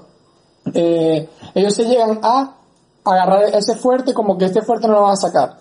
Eh, 0.73 1.29
ellos 1.53 1.73
se 1.73 1.85
llegan 1.85 2.19
a 2.23 2.55
agarrar 3.03 3.43
ese 3.53 3.75
fuerte 3.75 4.13
como 4.13 4.37
que 4.37 4.45
este 4.45 4.61
fuerte 4.61 4.87
no 4.87 4.93
lo 4.93 5.01
van 5.03 5.13
a 5.13 5.17
sacar. 5.17 5.57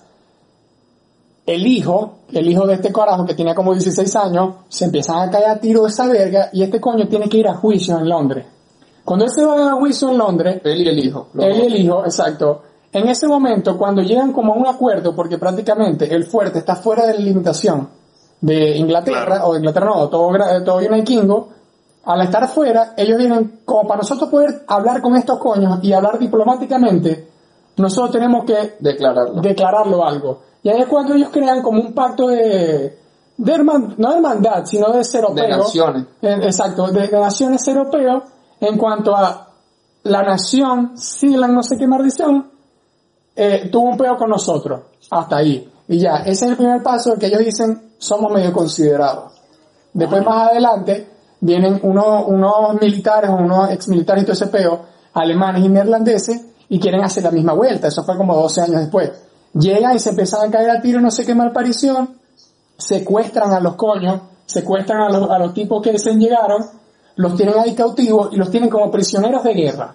El 1.47 1.67
hijo, 1.67 2.21
el 2.33 2.49
hijo 2.49 2.67
de 2.67 2.75
este 2.75 2.91
carajo 2.91 3.27
que 3.27 3.35
tenía 3.35 3.55
como 3.55 3.75
16 3.75 4.17
años, 4.17 4.55
se 4.69 4.87
empiezan 4.87 5.29
a 5.29 5.31
caer 5.31 5.51
a 5.51 5.61
tiro 5.61 5.83
de 5.83 5.89
esa 5.89 6.07
verga 6.07 6.49
y 6.53 6.63
este 6.63 6.81
coño 6.81 7.07
tiene 7.07 7.29
que 7.29 7.37
ir 7.37 7.49
a 7.49 7.55
juicio 7.55 7.99
en 7.99 8.09
Londres. 8.09 8.47
Cuando 9.05 9.27
él 9.27 9.31
se 9.31 9.45
va 9.45 9.71
a 9.71 9.75
juicio 9.75 10.09
en 10.09 10.17
Londres, 10.17 10.63
Él 10.65 10.81
y 10.81 10.89
el 10.89 10.99
hijo. 10.99 11.29
él 11.39 11.59
y 11.59 11.67
el 11.67 11.77
hijo, 11.77 12.05
exacto. 12.05 12.63
En 12.91 13.07
ese 13.09 13.29
momento, 13.29 13.77
cuando 13.77 14.01
llegan 14.01 14.33
como 14.33 14.55
a 14.55 14.57
un 14.57 14.67
acuerdo, 14.67 15.15
porque 15.15 15.37
prácticamente 15.37 16.15
el 16.15 16.25
fuerte 16.25 16.61
está 16.61 16.77
fuera 16.77 17.07
de 17.07 17.13
la 17.13 17.21
limitación 17.21 17.89
de 18.45 18.77
Inglaterra, 18.77 19.25
Claro. 19.27 19.47
o 19.49 19.53
de 19.55 19.59
Inglaterra 19.61 19.87
no, 19.87 20.09
todo, 20.09 20.29
gra- 20.31 20.63
todo 20.65 20.77
United 20.79 21.05
Kingdom, 21.05 21.45
al 22.05 22.21
estar 22.21 22.47
fuera, 22.49 22.93
ellos 22.97 23.17
vienen, 23.17 23.61
como 23.65 23.89
para 23.89 23.99
nosotros 24.03 24.29
poder 24.29 24.65
hablar 24.67 25.01
con 25.01 25.17
estos 25.17 25.39
coños 25.39 25.79
y 25.83 25.93
hablar 25.95 26.19
diplomáticamente, 26.19 27.29
nosotros 27.79 28.11
tenemos 28.13 28.45
que 28.45 28.75
Declararlo. 28.79 29.41
declararlo 29.41 30.05
algo. 30.05 30.41
Y 30.63 30.69
ahí 30.69 30.81
es 30.83 30.87
cuando 30.87 31.15
ellos 31.15 31.31
crean 31.33 31.63
como 31.63 31.81
un 31.81 31.95
pacto 31.95 32.29
de, 32.29 32.99
de 33.39 33.53
herman- 33.55 33.95
no 33.97 34.11
de 34.11 34.17
hermandad, 34.17 34.65
sino 34.67 34.91
de 34.93 35.03
ser 35.05 35.25
De 35.35 35.49
naciones. 35.49 36.05
eh, 36.23 36.39
Exacto, 36.43 36.87
de, 36.89 37.09
de 37.09 37.19
naciones 37.21 37.67
europeos 37.67 38.23
en 38.61 38.77
cuanto 38.77 39.17
a 39.17 39.49
la 40.05 40.23
nación, 40.23 40.93
Sealand, 40.99 41.55
no 41.55 41.63
sé 41.63 41.77
qué 41.79 41.87
maldición, 41.87 42.51
eh, 43.35 43.69
tuvo 43.73 43.89
un 43.91 43.97
peo 43.97 44.17
con 44.19 44.29
nosotros. 44.29 44.81
Hasta 45.11 45.37
ahí. 45.39 45.71
Y 45.89 45.99
ya, 45.99 46.17
ese 46.19 46.47
es 46.47 46.51
el 46.51 46.57
primer 46.57 46.83
paso 46.83 47.17
que 47.19 47.27
ellos 47.27 47.41
dicen, 47.41 47.93
somos 47.99 48.33
medio 48.33 48.53
considerados. 48.53 49.33
Después 49.93 50.25
más 50.25 50.51
adelante 50.51 51.09
vienen 51.41 51.79
unos, 51.83 52.25
unos 52.27 52.81
militares 52.81 53.31
o 53.31 53.35
unos 53.35 53.71
exmilitares 53.71 54.23
y 54.23 54.27
todo 54.27 54.33
ese 54.33 54.47
peo, 54.47 54.81
alemanes 55.13 55.65
y 55.65 55.69
neerlandeses, 55.69 56.47
y 56.69 56.81
quieren 56.81 57.05
hacer 57.05 57.23
la 57.23 57.31
misma 57.31 57.53
vuelta. 57.53 57.89
Eso 57.89 58.03
fue 58.03 58.17
como 58.17 58.35
12 58.35 58.63
años 58.63 58.81
después. 58.81 59.13
Llegan 59.53 59.95
y 59.95 59.99
se 59.99 60.11
empiezan 60.11 60.49
a 60.49 60.51
caer 60.51 60.71
a 60.71 60.81
tiro, 60.81 61.01
no 61.01 61.11
sé 61.11 61.25
qué 61.25 61.35
malparición, 61.35 62.19
secuestran 62.77 63.53
a 63.53 63.61
los 63.61 63.77
coños, 63.77 64.23
secuestran 64.47 65.03
a 65.03 65.09
los, 65.11 65.31
a 65.31 65.39
los 65.39 65.55
tipos 65.55 65.83
que 65.83 65.97
se 65.99 66.15
llegaron, 66.15 66.65
los 67.17 67.37
tienen 67.37 67.55
ahí 67.59 67.75
cautivos 67.75 68.31
y 68.33 68.37
los 68.37 68.51
tienen 68.51 68.71
como 68.71 68.91
prisioneros 68.91 69.45
de 69.45 69.55
guerra. 69.55 69.95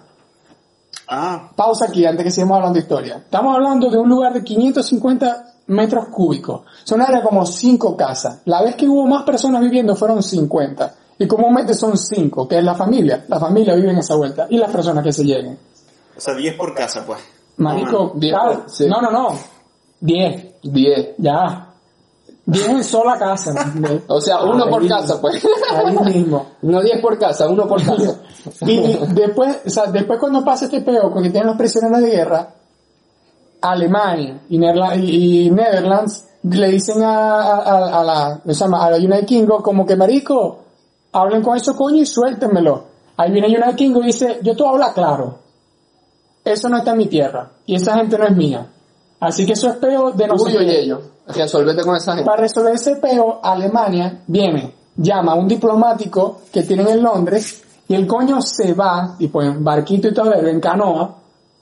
Ah, 1.12 1.50
Pausa 1.56 1.86
aquí 1.86 2.06
antes 2.06 2.22
que 2.22 2.30
sigamos 2.30 2.56
hablando 2.56 2.74
de 2.74 2.82
historia. 2.82 3.16
Estamos 3.16 3.56
hablando 3.56 3.90
de 3.90 3.98
un 3.98 4.08
lugar 4.08 4.32
de 4.32 4.44
550 4.44 5.54
metros 5.66 6.06
cúbicos. 6.08 6.62
Son 6.84 7.02
área 7.02 7.20
como 7.20 7.44
5 7.44 7.96
casas. 7.96 8.42
La 8.44 8.62
vez 8.62 8.76
que 8.76 8.86
hubo 8.86 9.06
más 9.08 9.24
personas 9.24 9.60
viviendo 9.60 9.96
fueron 9.96 10.22
50. 10.22 10.94
Y 11.18 11.26
comúnmente 11.26 11.74
son 11.74 11.98
5, 11.98 12.46
que 12.46 12.58
es 12.58 12.64
la 12.64 12.76
familia. 12.76 13.24
La 13.26 13.40
familia 13.40 13.74
vive 13.74 13.90
en 13.90 13.98
esa 13.98 14.14
vuelta. 14.14 14.46
Y 14.48 14.56
las 14.56 14.70
personas 14.70 15.02
que 15.02 15.12
se 15.12 15.24
lleguen. 15.24 15.58
o 16.16 16.20
sea, 16.20 16.34
10 16.34 16.56
por 16.56 16.74
casa, 16.74 17.04
pues. 17.04 17.18
Marico, 17.56 18.12
diez, 18.14 18.32
claro, 18.32 18.64
sí. 18.68 18.86
no, 18.86 19.02
no, 19.02 19.10
no. 19.10 19.38
10, 20.00 20.54
10. 20.62 21.14
ya. 21.18 21.69
10 22.46 22.68
en 22.68 22.84
sola 22.84 23.18
casa. 23.18 23.52
O 24.08 24.20
sea, 24.20 24.42
uno 24.42 24.68
por 24.68 24.86
casa, 24.88 25.20
pues. 25.20 25.42
Ahí 25.70 25.96
mismo. 26.14 26.46
No 26.62 26.80
10 26.80 27.00
por 27.00 27.18
casa, 27.18 27.48
uno 27.48 27.66
por 27.68 27.82
casa. 27.84 28.20
Y, 28.62 28.78
después, 29.14 29.58
o 29.66 29.70
sea, 29.70 29.86
después 29.86 30.18
cuando 30.18 30.42
pasa 30.44 30.64
este 30.64 30.80
peo 30.80 31.10
con 31.12 31.22
que 31.22 31.30
tienen 31.30 31.48
los 31.48 31.56
prisioneros 31.58 32.00
de 32.00 32.10
guerra, 32.10 32.48
Alemania 33.60 34.40
y, 34.48 34.58
Nerla- 34.58 34.96
y, 34.96 35.46
y 35.46 35.50
Netherlands 35.50 36.24
le 36.42 36.68
dicen 36.70 37.02
a, 37.02 37.42
a, 37.42 38.00
a- 38.00 38.04
la, 38.04 38.40
se 38.46 38.54
llama, 38.54 38.84
a 38.86 38.90
la 38.92 38.96
United 38.96 39.26
Kingdom 39.26 39.60
como 39.62 39.84
que 39.84 39.94
marico, 39.96 40.60
hablen 41.12 41.42
con 41.42 41.56
eso 41.56 41.76
coño 41.76 41.98
y 42.02 42.06
suéltenmelo. 42.06 42.84
Ahí 43.18 43.30
viene 43.30 43.48
United 43.48 43.76
Kingdom 43.76 44.02
y 44.04 44.06
dice, 44.06 44.38
yo 44.42 44.56
te 44.56 44.66
hablar 44.66 44.94
claro. 44.94 45.38
Eso 46.42 46.70
no 46.70 46.78
está 46.78 46.92
en 46.92 46.98
mi 46.98 47.06
tierra. 47.06 47.50
Y 47.66 47.74
esa 47.76 47.94
gente 47.96 48.16
no 48.16 48.26
es 48.26 48.34
mía. 48.34 48.66
Así 49.20 49.44
que 49.46 49.52
eso 49.52 49.68
es 49.68 49.76
peo 49.76 50.12
de 50.12 50.26
nosotros. 50.26 50.62
y 50.62 50.70
ellos. 50.70 51.00
Resolvete 51.26 51.82
con 51.82 51.94
esa 51.96 52.12
gente. 52.14 52.26
Para 52.28 52.42
resolver 52.42 52.74
ese 52.74 52.96
peo, 52.96 53.38
Alemania 53.42 54.20
viene, 54.26 54.74
llama 54.96 55.32
a 55.32 55.34
un 55.36 55.46
diplomático 55.46 56.40
que 56.52 56.62
tienen 56.62 56.88
en 56.88 57.02
Londres 57.02 57.62
y 57.86 57.94
el 57.94 58.06
coño 58.06 58.40
se 58.40 58.72
va, 58.74 59.14
tipo 59.18 59.42
en 59.42 59.62
barquito 59.62 60.08
y 60.08 60.14
todo, 60.14 60.32
en 60.34 60.60
canoa, 60.60 61.16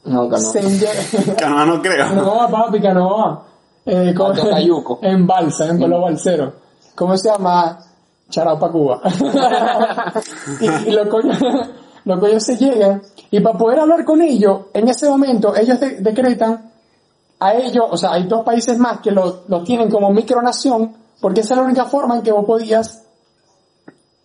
No, 0.04 0.24
no. 0.28 0.36
se 0.38 0.60
enye- 0.62 1.34
Canoa 1.38 1.66
no 1.66 1.82
creo. 1.82 2.06
canoa, 2.08 2.48
papi, 2.48 2.80
canoa, 2.80 3.44
eh, 3.84 4.14
con- 4.14 4.36
en 5.02 5.26
balsa, 5.26 5.66
en 5.66 5.78
vuelo 5.78 6.00
balsero. 6.00 6.52
¿Cómo 6.94 7.16
se 7.16 7.28
llama? 7.30 7.78
Charao 8.30 8.58
pa' 8.58 8.70
Cuba. 8.70 9.00
y, 10.60 10.88
y 10.88 10.92
los 10.92 11.08
coños, 11.08 11.38
los 12.04 12.20
coños 12.20 12.42
se 12.42 12.56
llegan 12.56 13.02
y 13.30 13.40
para 13.40 13.58
poder 13.58 13.80
hablar 13.80 14.04
con 14.04 14.20
ellos, 14.22 14.62
en 14.74 14.88
ese 14.88 15.08
momento 15.08 15.54
ellos 15.56 15.78
de- 15.80 16.00
decretan 16.00 16.67
a 17.40 17.54
ellos, 17.54 17.84
o 17.90 17.96
sea, 17.96 18.12
hay 18.12 18.24
dos 18.24 18.44
países 18.44 18.78
más 18.78 19.00
que 19.00 19.10
lo, 19.10 19.42
lo 19.48 19.62
tienen 19.62 19.90
como 19.90 20.10
micronación, 20.10 20.92
porque 21.20 21.40
esa 21.40 21.54
es 21.54 21.58
la 21.60 21.64
única 21.66 21.84
forma 21.84 22.16
en 22.16 22.22
que 22.22 22.32
vos 22.32 22.44
podías 22.44 23.04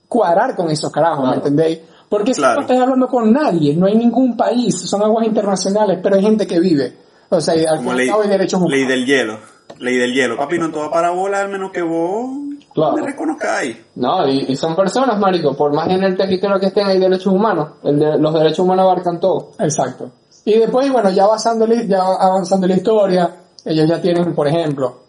cuadrar 0.07 0.55
con 0.55 0.69
esos 0.69 0.91
carajos, 0.91 1.27
¿me 1.29 1.35
entendéis? 1.35 1.79
Porque 2.09 2.33
si 2.33 2.41
Claro. 2.41 2.55
no 2.57 2.61
estás 2.61 2.79
hablando 2.79 3.07
con 3.07 3.31
nadie, 3.33 3.75
no 3.75 3.87
hay 3.87 3.95
ningún 3.95 4.37
país, 4.37 4.79
son 4.87 5.01
aguas 5.01 5.25
internacionales, 5.25 5.99
pero 6.03 6.15
hay 6.15 6.21
gente 6.21 6.45
que 6.45 6.59
vive. 6.59 6.95
O 7.29 7.41
sea, 7.41 7.55
al 7.69 7.77
Como 7.77 7.93
ley, 7.93 8.09
hay 8.09 8.29
derechos 8.29 8.61
ley 8.61 8.81
humanos. 8.83 8.87
del 8.89 9.05
hielo. 9.05 9.37
Ley 9.79 9.97
del 9.97 10.13
hielo. 10.13 10.37
Papi, 10.37 10.59
no 10.59 10.69
te 10.71 10.77
va 10.79 10.91
para 10.91 11.09
bola 11.09 11.39
al 11.39 11.49
menos 11.49 11.71
que 11.71 11.81
vos 11.81 12.29
Claro. 12.75 12.93
me 12.97 13.01
reconozcáis. 13.01 13.77
No, 13.95 14.27
y, 14.27 14.45
y 14.49 14.55
son 14.55 14.75
personas, 14.75 15.17
marico. 15.19 15.55
Por 15.55 15.73
más 15.73 15.89
en 15.89 16.03
el 16.03 16.15
territorio 16.15 16.59
que 16.59 16.67
estén 16.67 16.85
hay 16.87 16.99
derechos 16.99 17.33
humanos. 17.33 17.69
El 17.83 17.99
de- 17.99 18.17
los 18.19 18.33
derechos 18.35 18.59
humanos 18.59 18.83
abarcan 18.85 19.19
todo. 19.19 19.51
Exacto. 19.59 20.11
Y 20.45 20.59
después, 20.59 20.91
bueno, 20.91 21.09
ya 21.09 21.23
avanzando, 21.23 21.65
ya 21.65 22.01
avanzando 22.03 22.67
la 22.67 22.75
historia, 22.75 23.35
ellos 23.65 23.87
ya 23.87 24.01
tienen, 24.01 24.33
por 24.35 24.47
ejemplo, 24.47 24.99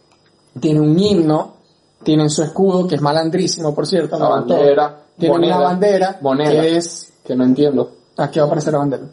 tienen 0.60 0.82
un 0.82 0.98
himno, 0.98 1.54
tienen 2.02 2.30
su 2.30 2.42
escudo, 2.42 2.86
que 2.86 2.94
es 2.96 3.00
malandrísimo, 3.00 3.74
por 3.74 3.86
cierto. 3.86 4.18
La 4.18 4.28
bandera, 4.28 4.96
Tienen 5.18 5.36
moneda, 5.38 5.56
una 5.56 5.64
bandera, 5.66 6.18
moneda. 6.20 6.50
que 6.62 6.76
es, 6.76 7.12
Que 7.24 7.34
no 7.34 7.44
entiendo. 7.44 7.90
aquí 8.16 8.38
va 8.38 8.44
a 8.44 8.46
aparecer 8.46 8.72
la 8.74 8.78
bandera, 8.80 9.04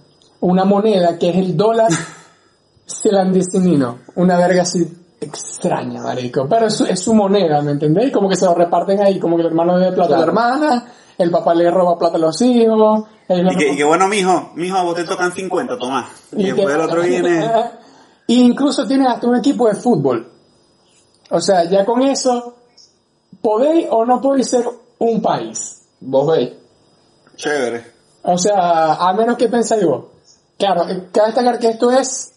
una 0.41 0.63
moneda 0.65 1.17
que 1.17 1.29
es 1.29 1.37
el 1.37 1.57
dólar 1.57 1.89
selandicinino, 2.85 3.99
una 4.15 4.37
verga 4.37 4.63
así 4.63 4.85
extraña, 5.19 6.01
marico, 6.01 6.47
pero 6.49 6.67
es, 6.67 6.75
su- 6.75 6.85
es 6.85 6.99
su 6.99 7.13
moneda, 7.13 7.61
¿me 7.61 7.71
entendéis? 7.71 8.11
Como 8.11 8.27
que 8.27 8.35
se 8.35 8.45
lo 8.45 8.53
reparten 8.55 9.01
ahí, 9.01 9.19
como 9.19 9.35
que 9.35 9.41
el 9.43 9.47
hermano 9.49 9.77
le 9.77 9.85
da 9.85 9.93
plata 9.93 10.15
a 10.15 10.19
la 10.19 10.25
Claro. 10.25 10.31
hermana, 10.31 10.85
el 11.17 11.29
papá 11.31 11.53
le 11.53 11.69
roba 11.69 11.97
plata 11.97 12.17
a 12.17 12.19
los 12.19 12.41
hijos, 12.41 13.03
Y 13.37 13.55
que, 13.57 13.73
y 13.73 13.77
que 13.77 13.83
bueno, 13.83 14.07
mijo, 14.07 14.51
mijo, 14.55 14.77
a 14.77 14.83
vos 14.83 14.95
te 14.95 15.03
tocan 15.03 15.31
50, 15.33 15.77
tomás. 15.77 16.05
Y, 16.35 16.41
Y 16.41 16.45
después 16.47 16.67
que- 16.67 16.73
el 16.73 16.81
otro 16.81 17.01
viene... 17.01 17.51
Incluso 18.27 18.87
tiene 18.87 19.07
hasta 19.07 19.27
un 19.27 19.35
equipo 19.35 19.67
de 19.67 19.75
fútbol. 19.75 20.31
O 21.31 21.41
sea, 21.41 21.65
ya 21.65 21.83
con 21.85 22.01
eso, 22.01 22.55
podéis 23.41 23.87
o 23.89 24.05
no 24.05 24.21
podéis 24.21 24.49
ser 24.49 24.65
un 24.99 25.21
país. 25.21 25.81
Vos 25.99 26.27
veis. 26.31 26.51
Chévere. 27.35 27.83
O 28.23 28.37
sea, 28.37 28.93
a 28.93 29.13
menos 29.13 29.35
que 29.37 29.49
pensáis 29.49 29.83
vos. 29.85 30.05
Claro, 30.57 30.87
eh, 30.87 31.09
cabe 31.11 31.27
destacar 31.27 31.59
que 31.59 31.69
esto 31.69 31.91
es 31.91 32.33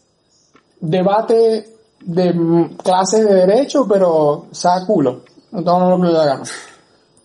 debate 0.80 1.76
de 2.00 2.32
mm, 2.32 2.76
clases 2.76 3.26
de 3.26 3.34
derecho, 3.34 3.86
pero 3.86 4.46
saca 4.50 4.86
culo. 4.86 5.22
No 5.52 5.62
tengo 5.62 5.96
lo 5.96 6.00
que 6.00 6.08
le. 6.12 6.20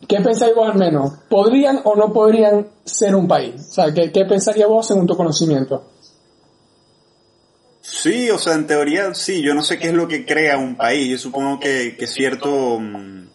¿Qué 0.10 0.20
pensáis 0.22 0.56
vos 0.56 0.68
al 0.68 0.80
menos? 0.80 1.12
¿Podrían 1.30 1.82
o 1.84 1.96
no 1.96 2.12
podrían 2.12 2.68
ser 2.84 3.16
un 3.16 3.28
país? 3.28 3.54
O 3.70 3.74
sea, 3.74 3.94
¿qué, 3.94 4.12
qué 4.12 4.26
pensaría 4.26 4.66
vos 4.66 4.88
según 4.88 5.06
tu 5.06 5.16
conocimiento? 5.16 5.92
Sí, 7.80 8.28
o 8.32 8.40
sea, 8.40 8.56
en 8.56 8.66
teoría 8.66 9.14
sí, 9.14 9.44
yo 9.44 9.54
no 9.54 9.62
sé 9.62 9.78
qué 9.78 9.90
es 9.90 9.94
lo 9.94 10.08
que 10.08 10.26
crea 10.26 10.58
un 10.58 10.76
país, 10.76 11.12
yo 11.12 11.18
supongo 11.20 11.60
que, 11.60 11.96
que 11.96 12.08
cierto, 12.08 12.80
mm, 12.80 13.28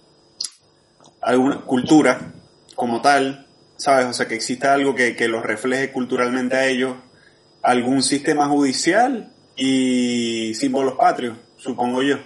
alguna 1.20 1.60
cultura 1.60 2.32
como 2.74 3.00
tal, 3.00 3.46
¿sabes? 3.76 4.06
O 4.06 4.12
sea, 4.12 4.26
que 4.26 4.34
exista 4.34 4.74
algo 4.74 4.96
que, 4.96 5.14
que 5.14 5.28
los 5.28 5.44
refleje 5.44 5.92
culturalmente 5.92 6.56
a 6.56 6.66
ellos, 6.66 6.96
algún 7.62 8.02
sistema 8.02 8.48
judicial 8.48 9.32
y 9.54 10.54
símbolos 10.54 10.94
patrios, 10.94 11.38
supongo 11.56 12.02
yo. 12.02 12.16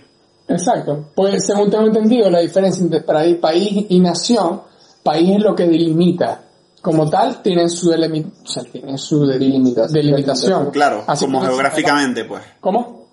Exacto. 0.48 1.10
Pues 1.14 1.44
según 1.46 1.70
tengo 1.70 1.86
entendido, 1.86 2.30
la 2.30 2.40
diferencia 2.40 2.82
entre 2.82 3.00
país 3.02 3.86
y 3.88 4.00
nación, 4.00 4.62
país 5.02 5.36
es 5.36 5.42
lo 5.42 5.54
que 5.54 5.66
delimita. 5.66 6.42
Como 6.80 7.10
tal, 7.10 7.42
tienen 7.42 7.68
su, 7.68 7.90
o 7.90 8.46
sea, 8.46 8.62
tienen 8.64 8.96
su 8.98 9.26
delimita- 9.26 9.88
delimitación. 9.88 10.70
Claro, 10.70 11.04
Así 11.06 11.24
como 11.26 11.40
geográficamente, 11.42 12.24
pues. 12.24 12.42
¿Cómo? 12.60 13.06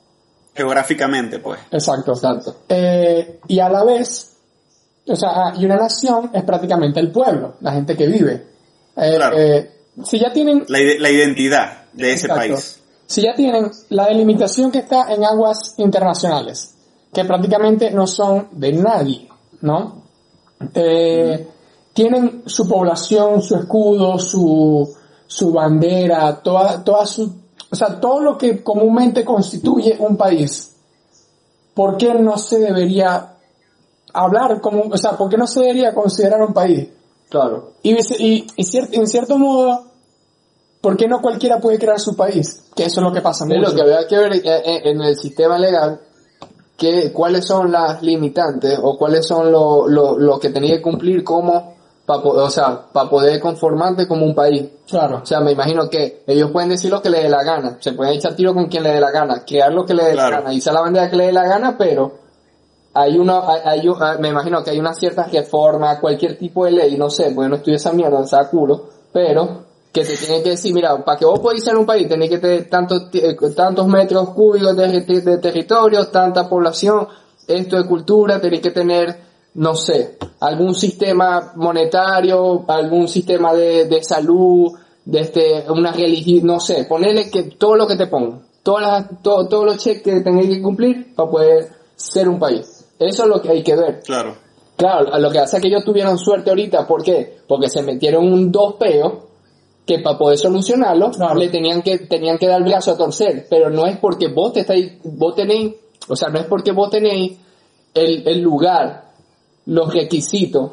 Geográficamente, 0.53 1.39
pues. 1.39 1.59
Exacto. 1.71 2.13
Exacto. 2.13 2.55
Eh, 2.69 3.39
y 3.47 3.59
a 3.59 3.67
la 3.69 3.83
vez, 3.83 4.37
o 5.07 5.15
sea, 5.15 5.29
ah, 5.33 5.53
y 5.57 5.65
una 5.65 5.75
nación 5.77 6.29
es 6.33 6.43
prácticamente 6.43 6.99
el 6.99 7.11
pueblo, 7.11 7.55
la 7.61 7.73
gente 7.73 7.97
que 7.97 8.07
vive. 8.07 8.45
Eh, 8.95 9.13
Claro. 9.17 9.37
eh, 9.37 9.71
si 10.03 10.19
ya 10.19 10.31
tienen 10.31 10.63
La, 10.69 10.79
ide- 10.79 10.99
la 10.99 11.09
identidad 11.09 11.83
de 11.91 12.13
ese 12.13 12.27
país. 12.29 12.79
Si 13.07 13.21
ya 13.21 13.33
tienen 13.35 13.69
la 13.89 14.05
delimitación 14.07 14.71
que 14.71 14.79
está 14.79 15.11
en 15.13 15.23
aguas 15.25 15.73
internacionales, 15.77 16.74
que 17.15 17.25
prácticamente 17.25 17.89
no 17.91 18.05
son 18.05 18.49
de 18.51 18.73
nadie, 18.73 19.27
¿no? 19.61 20.03
eh, 20.73 21.47
tienen 21.93 22.43
su 22.45 22.67
población, 22.67 23.41
su 23.41 23.55
escudo, 23.55 24.19
su, 24.19 24.93
su 25.25 25.51
bandera, 25.53 26.41
toda, 26.43 26.83
toda 26.83 27.05
su, 27.05 27.23
o 27.71 27.75
sea, 27.75 27.99
todo 28.01 28.19
lo 28.21 28.37
que 28.37 28.61
comúnmente 28.63 29.23
constituye 29.23 29.95
un 29.99 30.17
país. 30.17 30.75
¿Por 31.73 31.97
qué 31.97 32.13
no 32.15 32.37
se 32.37 32.59
debería 32.59 33.33
hablar 34.13 34.59
como, 34.61 34.83
o 34.91 34.97
sea, 34.97 35.11
por 35.17 35.29
qué 35.29 35.37
no 35.37 35.47
se 35.47 35.61
debería 35.61 35.93
considerar 35.93 36.41
un 36.41 36.53
país? 36.53 36.89
Claro. 37.29 37.71
Y, 37.81 37.93
y, 37.93 38.47
y 38.57 38.63
cier- 38.63 38.89
en 38.91 39.07
cierto 39.07 39.37
modo, 39.37 39.85
¿por 40.81 40.95
qué 40.97 41.07
no 41.07 41.21
cualquiera 41.21 41.59
puede 41.59 41.79
crear 41.79 41.99
su 41.99 42.15
país? 42.15 42.63
Que 42.75 42.83
eso 42.85 42.99
es 42.99 43.03
lo 43.07 43.13
que 43.13 43.21
pasa 43.21 43.45
Es 43.45 43.49
mucho. 43.49 43.69
lo 43.69 43.75
que 43.75 43.81
había 43.81 44.07
que 44.07 44.17
ver 44.17 44.41
en 44.45 45.01
el 45.01 45.15
sistema 45.17 45.57
legal, 45.57 45.99
que, 46.77 47.11
cuáles 47.13 47.45
son 47.45 47.71
las 47.71 48.01
limitantes 48.01 48.77
o 48.81 48.97
cuáles 48.97 49.25
son 49.25 49.51
lo, 49.51 49.87
lo, 49.87 50.17
lo 50.17 50.39
que 50.39 50.49
tenía 50.49 50.75
que 50.75 50.81
cumplir 50.81 51.23
como, 51.23 51.75
pa, 52.05 52.21
po- 52.21 52.31
o 52.33 52.49
sea, 52.49 52.85
para 52.91 53.09
poder 53.09 53.39
conformarte 53.39 54.07
como 54.07 54.25
un 54.25 54.35
país. 54.35 54.67
Claro. 54.87 55.21
O 55.23 55.25
sea, 55.25 55.39
me 55.39 55.51
imagino 55.53 55.89
que 55.89 56.23
ellos 56.27 56.51
pueden 56.51 56.69
decir 56.69 56.91
lo 56.91 57.01
que 57.01 57.09
les 57.09 57.23
dé 57.23 57.29
la 57.29 57.43
gana, 57.43 57.77
se 57.79 57.93
pueden 57.93 58.13
echar 58.13 58.35
tiro 58.35 58.53
con 58.53 58.65
quien 58.67 58.83
le 58.83 58.91
dé 58.91 58.99
la 58.99 59.11
gana, 59.11 59.43
crear 59.45 59.71
lo 59.73 59.85
que 59.85 59.93
le 59.93 60.03
dé 60.03 60.11
Claro. 60.13 60.29
la 60.31 60.37
gana, 60.41 60.53
y 60.53 60.59
la 60.61 60.81
bandera 60.81 61.09
que 61.09 61.15
le 61.15 61.25
dé 61.27 61.31
la 61.33 61.47
gana, 61.47 61.75
pero 61.77 62.11
hay 62.93 63.17
una, 63.17 63.39
hay, 63.49 63.61
hay 63.65 63.87
un- 63.87 63.97
ah, 64.01 64.17
me 64.19 64.29
imagino 64.29 64.63
que 64.63 64.71
hay 64.71 64.79
una 64.79 64.93
cierta 64.93 65.23
reforma, 65.23 65.99
cualquier 65.99 66.37
tipo 66.37 66.65
de 66.65 66.71
ley, 66.71 66.97
no 66.97 67.09
sé, 67.09 67.31
porque 67.33 67.49
no 67.49 67.55
estudio 67.55 67.77
esa 67.77 67.91
mierda, 67.93 68.19
o 68.19 68.27
sea, 68.27 68.47
culo, 68.49 68.85
pero 69.11 69.64
que 69.95 70.03
te 70.05 70.17
tienen 70.17 70.43
que 70.43 70.49
decir, 70.51 70.73
mira, 70.73 71.03
para 71.05 71.17
que 71.17 71.25
vos 71.25 71.39
podáis 71.39 71.63
ser 71.63 71.75
un 71.77 71.85
país, 71.85 72.07
tenéis 72.07 72.29
que 72.31 72.37
tener 72.39 72.69
tantos, 72.69 73.03
eh, 73.13 73.35
tantos 73.55 73.87
metros 73.87 74.29
cúbicos 74.31 74.75
de, 74.75 74.87
de- 75.01 75.21
de 75.21 75.37
territorio, 75.37 76.05
tanta 76.07 76.47
población, 76.49 77.07
esto 77.47 77.77
de 77.77 77.87
cultura, 77.87 78.41
tenéis 78.41 78.61
que 78.61 78.71
tener, 78.71 79.15
no 79.53 79.73
sé, 79.75 80.17
algún 80.41 80.75
sistema 80.75 81.53
monetario, 81.55 82.65
algún 82.67 83.07
sistema 83.07 83.53
de, 83.53 83.85
de 83.85 84.03
salud, 84.03 84.73
de 85.05 85.19
este, 85.21 85.63
una 85.69 85.91
religión, 85.91 86.45
no 86.47 86.59
sé, 86.59 86.85
ponerle 86.85 87.29
que 87.29 87.43
todo 87.43 87.75
lo 87.75 87.87
que 87.87 87.95
te 87.95 88.07
pongan, 88.07 88.41
todas 88.63 88.81
las, 88.85 89.21
todo- 89.21 89.47
todos 89.47 89.65
los 89.65 89.77
cheques 89.77 90.01
que 90.03 90.21
tengáis 90.21 90.49
que 90.49 90.61
cumplir 90.61 91.15
para 91.15 91.29
poder 91.29 91.69
ser 91.95 92.27
un 92.27 92.37
país. 92.39 92.85
Eso 92.99 93.23
es 93.23 93.29
lo 93.29 93.41
que 93.41 93.49
hay 93.49 93.63
que 93.63 93.75
ver. 93.75 94.01
Claro. 94.05 94.35
Claro, 94.77 95.17
lo 95.19 95.31
que 95.31 95.39
hace 95.39 95.55
es 95.55 95.61
que 95.61 95.69
ellos 95.69 95.85
tuvieron 95.85 96.17
suerte 96.17 96.49
ahorita, 96.49 96.85
¿por 96.85 97.01
qué? 97.01 97.37
Porque 97.47 97.69
se 97.69 97.81
metieron 97.81 98.25
un 98.25 98.51
dos 98.51 98.73
peos 98.75 99.13
que 99.85 99.99
para 99.99 100.17
poder 100.17 100.37
solucionarlo 100.37 101.11
Claro. 101.11 101.35
le 101.35 101.49
tenían 101.49 101.81
que 101.81 101.99
tenían 101.99 102.37
que 102.37 102.47
dar 102.47 102.59
el 102.59 102.67
brazo 102.67 102.91
a 102.91 102.97
torcer, 102.97 103.47
pero 103.49 103.69
no 103.69 103.85
es 103.85 103.97
porque 103.97 104.27
vos 104.27 104.53
te 104.53 104.61
estáis 104.61 104.93
vos 105.03 105.35
tenéis, 105.35 105.75
o 106.07 106.15
sea, 106.15 106.29
no 106.29 106.39
es 106.39 106.45
porque 106.45 106.71
vos 106.71 106.89
tenéis 106.89 107.37
el, 107.93 108.27
el 108.27 108.41
lugar, 108.41 109.05
los 109.67 109.93
requisitos, 109.93 110.71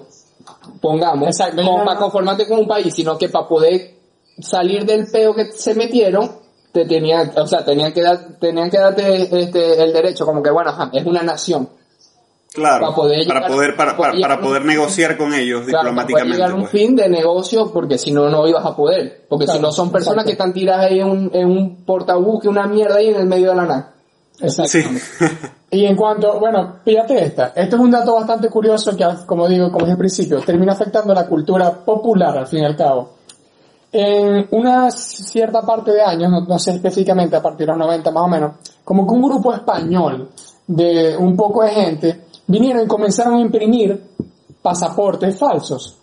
pongamos, 0.81 1.29
Exacto, 1.29 1.63
como 1.63 1.79
no, 1.79 1.85
para 1.85 1.99
conformarte 1.99 2.49
con 2.49 2.61
un 2.61 2.67
país, 2.67 2.93
sino 2.95 3.17
que 3.17 3.29
para 3.29 3.47
poder 3.47 3.95
salir 4.39 4.85
del 4.85 5.07
peo 5.11 5.35
que 5.35 5.53
se 5.53 5.75
metieron, 5.75 6.43
te 6.73 6.87
tenían, 6.87 7.33
o 7.37 7.47
sea, 7.47 7.65
tenían 7.65 7.93
que 7.93 8.03
dar, 8.03 8.39
tenían 8.41 8.71
que 8.71 8.79
darte 8.79 9.41
este 9.43 9.83
el 9.83 9.93
derecho, 9.93 10.25
como 10.25 10.43
que 10.43 10.51
bueno, 10.51 10.73
es 10.93 11.05
una 11.05 11.23
nación. 11.23 11.69
Claro. 12.55 12.85
Para 12.87 12.95
poder 12.97 13.27
para 13.27 13.47
poder, 13.47 13.77
para, 13.77 13.97
para, 13.97 14.13
para 14.21 14.41
poder 14.41 14.65
negociar 14.65 15.17
con 15.17 15.33
ellos 15.33 15.63
Claro, 15.67 15.95
para 15.95 16.07
poder 16.07 16.07
diplomáticamente. 16.07 16.37
llegar 16.37 16.51
a 16.51 16.55
un 16.55 16.61
pues. 16.63 16.71
fin 16.73 16.97
de 16.97 17.09
negocio, 17.09 17.73
porque 17.73 17.97
si 17.97 18.13
no, 18.13 18.29
no 18.29 18.47
ibas 18.47 18.65
a 18.67 18.77
poder. 18.77 19.25
Porque 19.29 19.47
Claro, 19.47 19.59
si 19.59 19.63
no, 19.65 19.73
son 19.73 19.91
personas 19.91 20.25
exacto. 20.25 20.27
que 20.27 20.33
están 20.33 20.53
tiradas 20.53 20.91
ahí 20.91 21.01
en 21.01 21.09
un, 21.09 21.31
en 21.33 21.47
un 21.49 21.85
portabuque, 21.85 22.49
una 22.49 22.67
mierda 22.67 22.97
ahí 22.97 23.09
en 23.09 23.17
el 23.17 23.27
medio 23.27 23.51
de 23.51 23.57
la 23.57 23.65
nada. 23.65 23.93
Exacto. 24.41 24.71
Sí. 24.71 24.85
Y 25.73 25.87
en 25.87 25.97
cuanto, 25.97 26.39
bueno, 26.39 26.81
pídate 26.85 27.25
esta. 27.25 27.55
Esto 27.57 27.77
es 27.77 27.83
un 27.83 27.91
dato 27.91 28.15
bastante 28.15 28.51
curioso 28.51 28.95
que, 28.95 29.07
como 29.25 29.49
digo, 29.49 29.73
como 29.73 29.87
dije 29.87 29.93
al 29.93 29.99
principio, 29.99 30.39
termina 30.43 30.75
afectando 30.75 31.15
la 31.15 31.27
cultura 31.27 31.71
popular 31.73 32.37
al 32.37 32.47
fin 32.47 32.61
y 32.61 32.67
al 32.67 32.77
cabo. 32.77 33.13
En 33.91 34.49
una 34.51 34.91
cierta 34.91 35.63
parte 35.63 35.93
de 35.93 36.03
años, 36.03 36.31
no, 36.31 36.43
no 36.43 36.59
sé 36.59 36.73
específicamente, 36.73 37.37
a 37.37 37.41
partir 37.43 37.67
de 37.67 37.73
los 37.73 37.79
90 37.79 38.11
más 38.11 38.23
o 38.23 38.29
menos, 38.29 38.53
como 38.85 39.07
que 39.07 39.15
un 39.15 39.23
grupo 39.23 39.55
español 39.55 40.29
de 40.67 41.17
un 41.17 41.35
poco 41.39 41.63
de 41.63 41.71
gente 41.71 42.21
vinieron 42.47 42.85
y 42.85 42.87
comenzaron 42.87 43.35
a 43.35 43.41
imprimir 43.41 44.03
pasaportes 44.61 45.39
falsos, 45.39 45.99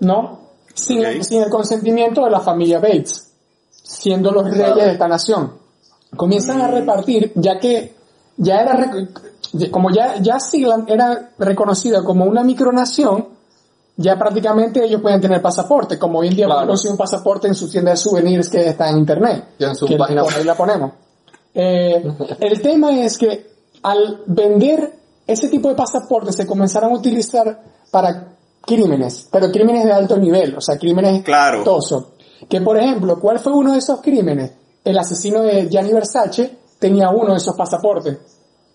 ¿no? 0.00 0.40
Sin, 0.74 1.04
el 1.04 1.50
consentimiento 1.50 2.24
de 2.24 2.30
la 2.30 2.40
familia 2.40 2.78
Bates, 2.78 3.32
siendo 3.70 4.30
los 4.30 4.50
reyes 4.50 4.74
de 4.74 4.92
esta 4.92 5.08
nación 5.08 5.60
comienzan 6.16 6.60
a 6.60 6.68
repartir, 6.68 7.32
ya 7.36 7.58
que 7.58 7.94
ya 8.36 8.56
era, 8.56 8.90
como 9.70 9.90
ya, 9.90 10.16
ya 10.20 10.40
Sealand 10.40 10.90
era 10.90 11.30
reconocida 11.38 12.02
como 12.02 12.24
una 12.24 12.42
micronación, 12.42 13.28
ya 13.96 14.18
prácticamente 14.18 14.84
ellos 14.84 15.02
pueden 15.02 15.20
tener 15.20 15.42
pasaporte, 15.42 15.98
como 15.98 16.20
hoy 16.20 16.28
en 16.28 16.36
día 16.36 16.46
Claro. 16.46 16.72
un 16.88 16.96
pasaporte 16.96 17.48
en 17.48 17.54
su 17.54 17.68
tienda 17.68 17.90
de 17.90 17.96
souvenirs 17.98 18.48
que 18.48 18.68
está 18.68 18.88
en 18.88 18.98
internet. 18.98 19.44
Y 19.58 19.64
en 19.64 19.74
su 19.74 19.86
que 19.86 19.96
página 19.96 20.22
por 20.22 20.34
ahí 20.34 20.44
la 20.44 20.54
ponemos. 20.54 20.92
Eh, 21.52 22.02
el 22.40 22.62
tema 22.62 22.98
es 22.98 23.18
que 23.18 23.50
al 23.82 24.22
vender 24.26 24.99
ese 25.26 25.48
tipo 25.48 25.68
de 25.68 25.74
pasaportes 25.74 26.36
se 26.36 26.46
comenzaron 26.46 26.92
a 26.92 26.94
utilizar 26.94 27.62
para 27.90 28.36
crímenes, 28.60 29.28
pero 29.30 29.50
crímenes 29.50 29.84
de 29.84 29.92
alto 29.92 30.16
nivel, 30.16 30.56
o 30.56 30.60
sea, 30.60 30.78
crímenes 30.78 31.22
Claro. 31.22 31.64
Que 32.48 32.60
por 32.60 32.78
ejemplo, 32.78 33.20
¿cuál 33.20 33.38
fue 33.38 33.52
uno 33.52 33.72
de 33.72 33.78
esos 33.78 34.00
crímenes? 34.00 34.52
El 34.84 34.98
asesino 34.98 35.42
de 35.42 35.68
Gianni 35.68 35.92
Versace 35.92 36.58
tenía 36.78 37.10
uno 37.10 37.32
de 37.32 37.36
esos 37.36 37.54
pasaportes. 37.54 38.18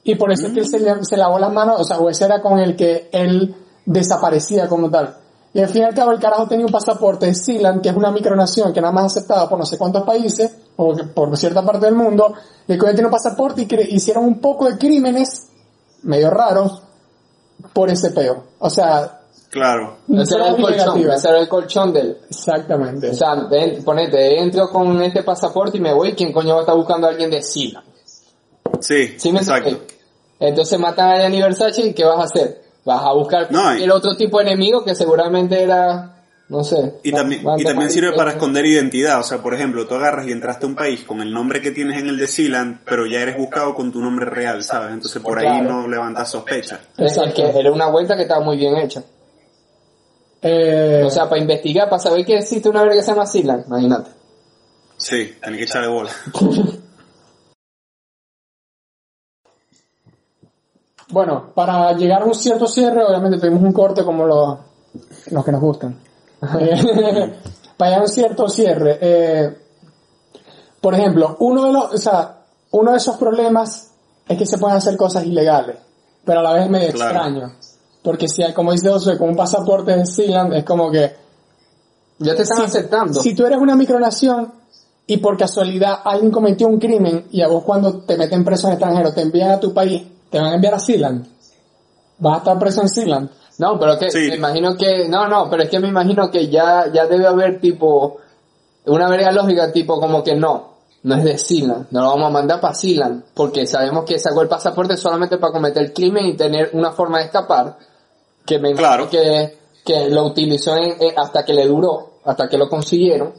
Y 0.03 0.15
por 0.15 0.31
eso 0.31 0.47
es 0.47 0.53
que 0.53 0.60
él 0.60 0.67
se, 0.67 1.03
se 1.03 1.17
lavó 1.17 1.39
las 1.39 1.51
manos, 1.51 1.81
o 1.81 1.84
sea, 1.84 1.97
o 1.97 2.10
ese 2.10 2.25
era 2.25 2.41
con 2.41 2.60
el 2.60 2.75
que 2.75 3.10
él 3.12 3.55
desaparecía 3.86 4.67
como 4.67 4.89
tal. 4.89 5.17
Y 5.53 5.62
al 5.62 5.69
fin 5.69 5.84
y 5.84 5.86
al 5.86 5.95
cabo 5.95 6.12
el 6.12 6.19
carajo 6.19 6.47
tenía 6.47 6.65
un 6.65 6.71
pasaporte 6.71 7.27
de 7.27 7.34
Sealand, 7.34 7.81
que 7.81 7.89
es 7.89 7.95
una 7.95 8.12
micronación 8.12 8.73
que 8.73 8.81
nada 8.81 8.93
más 8.93 9.05
aceptada 9.05 9.47
por 9.47 9.58
no 9.58 9.65
sé 9.65 9.77
cuántos 9.77 10.03
países, 10.03 10.53
o 10.75 10.93
por 11.13 11.36
cierta 11.38 11.65
parte 11.65 11.86
del 11.86 11.95
mundo, 11.95 12.34
y 12.67 12.73
el 12.73 12.77
coño 12.77 12.91
tiene 12.91 13.08
un 13.08 13.12
pasaporte 13.12 13.62
y 13.62 13.95
hicieron 13.95 14.25
un 14.25 14.41
poco 14.41 14.65
de 14.65 14.77
crímenes 14.77 15.47
medio 16.03 16.29
raros 16.29 16.81
por 17.73 17.89
ese 17.89 18.12
peo. 18.12 18.43
O 18.60 18.69
sea, 18.69 19.21
Claro. 19.55 19.99
Ese 20.10 20.36
era 20.36 20.49
el 20.49 20.62
colchón, 20.62 21.10
ese 21.10 21.29
era 21.29 21.39
el 21.39 21.47
colchón 21.47 21.93
del, 21.93 22.17
Exactamente. 22.29 23.12
o 23.12 23.13
sea, 23.13 23.36
ven, 23.49 23.81
ponete, 23.86 24.38
entro 24.41 24.67
con 24.69 25.01
este 25.01 25.23
pasaporte 25.23 25.77
y 25.77 25.79
me 25.79 25.93
voy, 25.93 26.12
¿quién 26.13 26.34
coño 26.34 26.55
va 26.55 26.58
a 26.58 26.62
estar 26.63 26.75
buscando 26.75 27.08
a 27.08 27.12
alguien 27.12 27.31
de 27.31 27.41
Sila? 27.41 27.81
Sí, 28.81 29.15
¿Sí 29.17 29.31
me 29.31 29.39
exacto. 29.39 29.79
Entonces 30.41 30.77
matan 30.77 31.10
a 31.10 31.17
Gianni 31.19 31.41
Versace 31.41 31.84
y 31.88 31.93
¿qué 31.93 32.03
vas 32.03 32.19
a 32.19 32.23
hacer? 32.23 32.63
Vas 32.84 33.01
a 33.01 33.13
buscar 33.13 33.49
No, 33.49 33.71
el 33.71 33.89
otro 33.91 34.17
tipo 34.17 34.39
de 34.39 34.43
enemigo 34.43 34.84
que 34.84 34.93
seguramente 34.93 35.63
era, 35.63 36.14
no 36.47 36.63
sé. 36.63 36.93
Y 37.03 37.12
también, 37.12 37.41
y 37.58 37.63
también 37.63 37.89
sirve 37.89 38.13
para 38.13 38.31
esconder 38.31 38.65
identidad. 38.65 39.19
O 39.19 39.23
sea, 39.23 39.39
por 39.41 39.53
ejemplo, 39.53 39.88
tú 39.88 39.95
agarras 39.95 40.27
y 40.27 40.31
entraste 40.31 40.65
a 40.65 40.69
un 40.69 40.75
país 40.75 41.03
con 41.03 41.21
el 41.21 41.34
nombre 41.34 41.60
que 41.62 41.71
tienes 41.71 41.99
en 41.99 42.08
el 42.08 42.17
de 42.17 42.27
Sealand, 42.27 42.81
pero 42.86 43.05
ya 43.08 43.21
eres 43.21 43.38
buscado 43.38 43.73
con 43.73 43.91
tu 43.91 43.99
nombre 43.99 44.25
real, 44.25 44.63
¿sabes? 44.63 44.93
Entonces 44.93 45.21
por 45.21 45.39
ahí 45.39 45.62
no 45.62 45.88
levantas 45.88 46.29
sospecha. 46.29 46.81
Es 46.97 47.17
Exacto. 47.17 47.51
que 47.51 47.60
era 47.60 47.71
una 47.71 47.88
vuelta 47.89 48.15
que 48.15 48.23
estaba 48.23 48.43
muy 48.43 48.58
bien 48.58 48.75
hecha. 48.77 49.03
Eh, 50.41 51.01
O 51.03 51.10
sea, 51.10 51.27
para 51.27 51.41
investigar, 51.41 51.89
para 51.89 51.99
saber 52.01 52.23
que 52.23 52.38
existe 52.38 52.69
una 52.69 52.81
verga 52.84 52.97
que 52.97 53.01
se 53.01 53.12
llama 53.12 53.25
Sealand, 53.25 53.65
imagínate. 53.67 54.12
Sí, 54.97 55.36
tenés 55.41 55.58
que 55.58 55.63
echarle 55.65 55.88
bola. 55.89 56.12
Bueno, 61.10 61.51
para 61.53 61.93
llegar 61.93 62.23
a 62.23 62.25
un 62.25 62.34
cierto 62.34 62.67
cierre, 62.67 63.03
obviamente 63.03 63.38
tuvimos 63.38 63.62
un 63.62 63.71
corte 63.71 64.03
como 64.03 64.25
los, 64.25 64.58
los 65.31 65.45
que 65.45 65.51
nos 65.51 65.62
gustan. 65.62 65.99
Para 67.77 67.99
un 68.01 68.08
cierto 68.08 68.47
cierre, 68.47 68.97
eh, 69.01 69.58
por 70.79 70.93
ejemplo, 70.93 71.36
uno 71.39 71.65
de 71.65 71.73
los, 71.73 71.93
o 71.93 71.97
sea, 71.97 72.38
uno 72.71 72.91
de 72.91 72.97
esos 72.97 73.17
problemas 73.17 73.91
es 74.27 74.38
que 74.38 74.45
se 74.45 74.58
pueden 74.58 74.77
hacer 74.77 74.95
cosas 74.97 75.25
ilegales, 75.25 75.75
pero 76.23 76.39
a 76.39 76.43
la 76.43 76.53
vez 76.53 76.69
medio 76.69 76.91
Claro. 76.93 77.12
extraño. 77.15 77.53
Porque 78.01 78.27
si 78.27 78.43
hay, 78.43 78.53
como 78.53 78.71
dice 78.71 78.89
Josué, 78.89 79.17
con 79.17 79.29
un 79.29 79.36
pasaporte 79.36 79.95
de 79.95 80.05
Sealand, 80.05 80.53
es 80.53 80.63
como 80.63 80.89
que 80.91 81.15
Ya 82.19 82.36
te 82.36 82.43
están 82.43 82.62
aceptando. 82.62 83.21
si 83.21 83.34
tú 83.36 83.45
eres 83.45 83.58
una 83.60 83.75
micronación 83.75 84.53
y 85.08 85.17
por 85.17 85.38
casualidad 85.38 85.99
alguien 86.03 86.31
cometió 86.31 86.67
un 86.67 86.79
crimen 86.79 87.25
y 87.31 87.41
a 87.41 87.47
vos 87.47 87.63
cuando 87.63 87.99
te 88.03 88.15
meten 88.17 88.43
preso 88.45 88.67
en 88.67 88.73
extranjero 88.73 89.13
te 89.13 89.21
envían 89.21 89.51
a 89.51 89.60
tu 89.60 89.73
país, 89.73 90.03
te 90.29 90.39
van 90.39 90.51
a 90.51 90.55
enviar 90.55 90.75
a 90.75 90.79
Sealand. 90.79 91.27
Vas 92.19 92.36
a 92.36 92.38
estar 92.38 92.60
preso 92.60 92.81
en 92.81 92.89
Sealand. 92.89 93.29
No, 93.57 93.79
pero 93.79 93.97
que 93.97 94.11
Sí. 94.11 94.19
me 94.29 94.35
imagino 94.35 94.75
que, 94.75 95.07
no, 95.07 95.27
no, 95.27 95.49
pero 95.49 95.63
es 95.63 95.69
que 95.69 95.79
me 95.79 95.87
imagino 95.87 96.29
que 96.29 96.49
ya, 96.49 96.91
ya 96.93 97.05
debe 97.05 97.25
haber 97.27 97.59
tipo, 97.61 98.17
una 98.85 99.07
verga 99.09 99.31
lógica 99.31 99.71
tipo 99.71 99.99
como 99.99 100.23
que 100.23 100.35
no, 100.35 100.73
no 101.03 101.15
es 101.15 101.23
de 101.23 101.37
Sealand, 101.37 101.87
no 101.91 102.01
lo 102.01 102.09
vamos 102.09 102.27
a 102.27 102.31
mandar 102.31 102.59
para 102.59 102.73
Sealand, 102.73 103.23
porque 103.33 103.65
sabemos 103.65 104.03
que 104.05 104.19
sacó 104.19 104.41
el 104.41 104.47
pasaporte 104.49 104.97
solamente 104.97 105.37
para 105.37 105.53
cometer 105.53 105.83
el 105.83 105.93
crimen 105.93 106.25
y 106.25 106.33
tener 106.35 106.71
una 106.73 106.91
forma 106.91 107.19
de 107.19 107.25
escapar, 107.25 107.77
que 108.45 108.59
me 108.59 108.71
imagino 108.71 108.87
Claro. 108.89 109.09
que, 109.09 109.57
que 109.85 110.09
lo 110.09 110.25
utilizó 110.25 110.75
en- 110.75 110.95
en- 111.01 111.17
hasta 111.17 111.45
que 111.45 111.53
le 111.53 111.65
duró, 111.67 112.15
hasta 112.25 112.47
que 112.49 112.57
lo 112.57 112.67
consiguieron, 112.69 113.33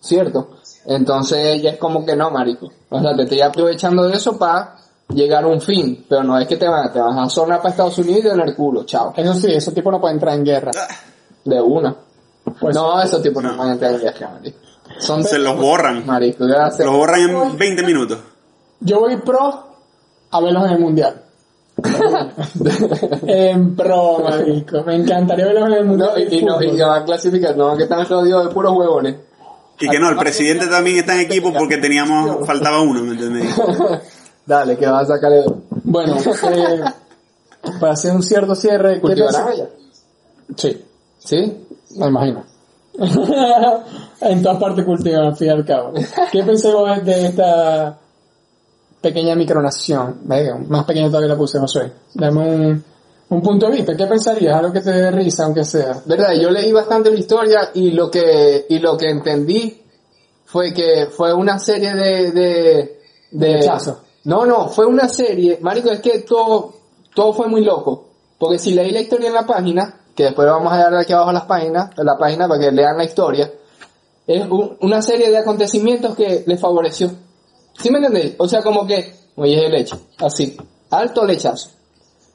¿cierto? 0.00 0.48
Entonces 0.86 1.60
ya 1.60 1.70
es 1.70 1.78
como 1.78 2.06
que 2.06 2.16
no, 2.16 2.30
marico. 2.30 2.68
O 2.88 3.00
sea, 3.00 3.14
te 3.14 3.24
estoy 3.24 3.40
aprovechando 3.42 4.04
de 4.04 4.14
eso 4.16 4.38
para 4.38 4.76
llegar 5.14 5.44
a 5.44 5.46
un 5.46 5.60
fin, 5.60 6.04
pero 6.08 6.22
no 6.22 6.38
es 6.38 6.46
que 6.46 6.56
te 6.56 6.68
van, 6.68 6.92
te 6.92 7.00
vas 7.00 7.16
a 7.16 7.28
zonar 7.28 7.58
para 7.58 7.70
Estados 7.70 7.98
Unidos 7.98 8.20
y 8.20 8.28
tener 8.28 8.54
culo, 8.54 8.84
chao, 8.84 9.12
Eso 9.16 9.34
sí, 9.34 9.52
esos 9.52 9.72
tipos 9.74 9.92
no 9.92 10.00
pueden 10.00 10.16
entrar 10.16 10.34
en 10.34 10.44
guerra. 10.44 10.70
de 11.44 11.60
una. 11.60 11.94
Pues, 12.60 12.74
no, 12.74 13.00
esos 13.02 13.22
tipos 13.22 13.42
no 13.42 13.56
van 13.56 13.70
a 13.70 13.72
entrar 13.72 13.92
en 13.92 14.00
guerra, 14.00 14.30
marico. 14.32 14.58
Son 14.98 15.22
Se 15.24 15.38
los 15.38 15.56
borran. 15.56 16.04
marico, 16.06 16.44
gracias. 16.46 16.86
Los 16.86 16.96
borran 16.96 17.20
en 17.20 17.58
20 17.58 17.82
minutos. 17.84 18.18
Yo 18.80 19.00
voy 19.00 19.16
pro 19.18 19.66
a 20.30 20.40
verlos 20.40 20.64
en 20.64 20.70
el 20.72 20.78
mundial. 20.78 21.22
en 23.26 23.76
pro, 23.76 24.18
marico. 24.20 24.82
Me 24.84 24.96
encantaría 24.96 25.46
verlos 25.46 25.68
en 25.68 25.74
el 25.74 25.84
mundial. 25.84 26.10
No, 26.14 26.18
y, 26.18 26.38
y 26.38 26.42
no, 26.44 26.62
y 26.62 26.76
que 26.76 26.82
van 26.82 27.02
a 27.02 27.04
clasificar, 27.04 27.56
no, 27.56 27.76
que 27.76 27.84
están 27.84 28.06
rodeados 28.06 28.48
de 28.48 28.54
puros 28.54 28.72
huevones. 28.76 29.16
Y 29.80 29.88
que 29.88 30.00
no, 30.00 30.10
el 30.10 30.16
presidente 30.16 30.66
también 30.66 30.96
está 30.98 31.14
en 31.14 31.20
equipo 31.20 31.52
porque 31.52 31.76
teníamos, 31.76 32.44
faltaba 32.46 32.80
uno, 32.80 33.02
¿me 33.02 33.12
entendés? 33.12 33.54
Dale, 34.48 34.78
que 34.78 34.86
vas 34.86 35.10
a 35.10 35.14
sacarle 35.16 35.44
Bueno, 35.84 36.16
eh, 36.52 36.80
para 37.78 37.92
hacer 37.92 38.12
un 38.12 38.22
cierto 38.22 38.54
cierre, 38.54 38.94
¿qué 38.94 39.00
cultivarás 39.02 39.36
pensás? 39.36 39.52
allá. 39.52 39.68
Sí, 40.56 40.84
¿Sí? 41.18 41.66
me 41.96 42.06
imagino. 42.06 42.44
en 44.22 44.42
todas 44.42 44.58
partes 44.58 44.86
cultivan, 44.86 45.26
al 45.26 45.36
fin 45.36 45.48
y 45.48 45.50
al 45.50 45.66
cabo. 45.66 45.92
¿Qué 46.32 46.42
pensé 46.44 46.72
vos 46.72 47.04
de 47.04 47.26
esta 47.26 47.98
pequeña 49.02 49.34
micronación? 49.34 50.20
Más 50.66 50.84
pequeña 50.86 51.08
todavía 51.08 51.28
la 51.28 51.36
puse, 51.36 51.58
Josué. 51.58 51.92
Dame 52.14 52.40
un, 52.40 52.84
un 53.28 53.42
punto 53.42 53.66
de 53.66 53.72
vista. 53.72 53.94
¿Qué 53.94 54.06
pensarías? 54.06 54.56
Algo 54.56 54.72
que 54.72 54.80
te 54.80 54.92
dé 54.92 55.10
risa, 55.10 55.44
aunque 55.44 55.64
sea. 55.64 56.00
Verdad, 56.06 56.32
yo 56.40 56.48
leí 56.50 56.72
bastante 56.72 57.10
la 57.10 57.18
historia 57.18 57.70
y 57.74 57.90
lo 57.90 58.10
que, 58.10 58.64
y 58.70 58.78
lo 58.78 58.96
que 58.96 59.10
entendí 59.10 59.82
fue 60.46 60.72
que 60.72 61.08
fue 61.10 61.34
una 61.34 61.58
serie 61.58 61.94
de, 61.94 62.32
de, 62.32 62.98
de, 63.30 63.52
Rechazo. 63.58 64.07
No, 64.28 64.44
no, 64.46 64.68
fue 64.68 64.84
una 64.86 65.08
serie, 65.08 65.58
marico, 65.62 65.90
es 65.90 66.00
que 66.00 66.18
todo, 66.20 66.74
todo 67.14 67.32
fue 67.32 67.48
muy 67.48 67.64
loco. 67.64 68.04
Porque 68.38 68.58
si 68.58 68.74
leí 68.74 68.90
la 68.90 69.00
historia 69.00 69.28
en 69.28 69.34
la 69.34 69.46
página, 69.46 70.00
que 70.14 70.24
después 70.24 70.46
vamos 70.46 70.72
a 70.72 70.76
dar 70.76 70.94
aquí 70.96 71.12
abajo 71.12 71.32
las 71.32 71.44
páginas, 71.44 71.90
la 71.96 72.16
página 72.18 72.46
para 72.46 72.60
que 72.60 72.70
lean 72.70 72.96
la 72.98 73.04
historia, 73.04 73.50
es 74.26 74.44
un- 74.50 74.76
una 74.80 75.00
serie 75.00 75.30
de 75.30 75.38
acontecimientos 75.38 76.14
que 76.14 76.44
les 76.46 76.60
favoreció. 76.60 77.10
¿Sí 77.80 77.90
me 77.90 77.98
entendéis? 77.98 78.34
O 78.38 78.46
sea, 78.46 78.62
como 78.62 78.86
que, 78.86 79.14
oye, 79.36 79.64
el 79.66 79.72
leche, 79.72 79.96
así, 80.18 80.56
alto 80.90 81.24
lechazo. 81.24 81.70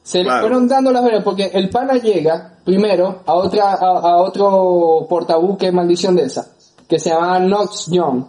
Se 0.02 0.24
le 0.24 0.30
fueron 0.42 0.68
dando 0.68 0.92
las 0.92 1.04
veras 1.04 1.24
porque 1.24 1.52
el 1.54 1.70
pana 1.70 1.94
llega 1.96 2.58
primero 2.66 3.22
a 3.26 3.36
otra, 3.36 3.74
a, 3.74 4.00
a 4.00 4.18
otro 4.22 5.06
portabuque 5.08 5.72
maldición 5.72 6.16
de 6.16 6.24
esa, 6.24 6.48
que 6.90 7.00
se 7.00 7.12
llama 7.12 7.40
Knox 7.40 7.86
Young. 7.92 8.26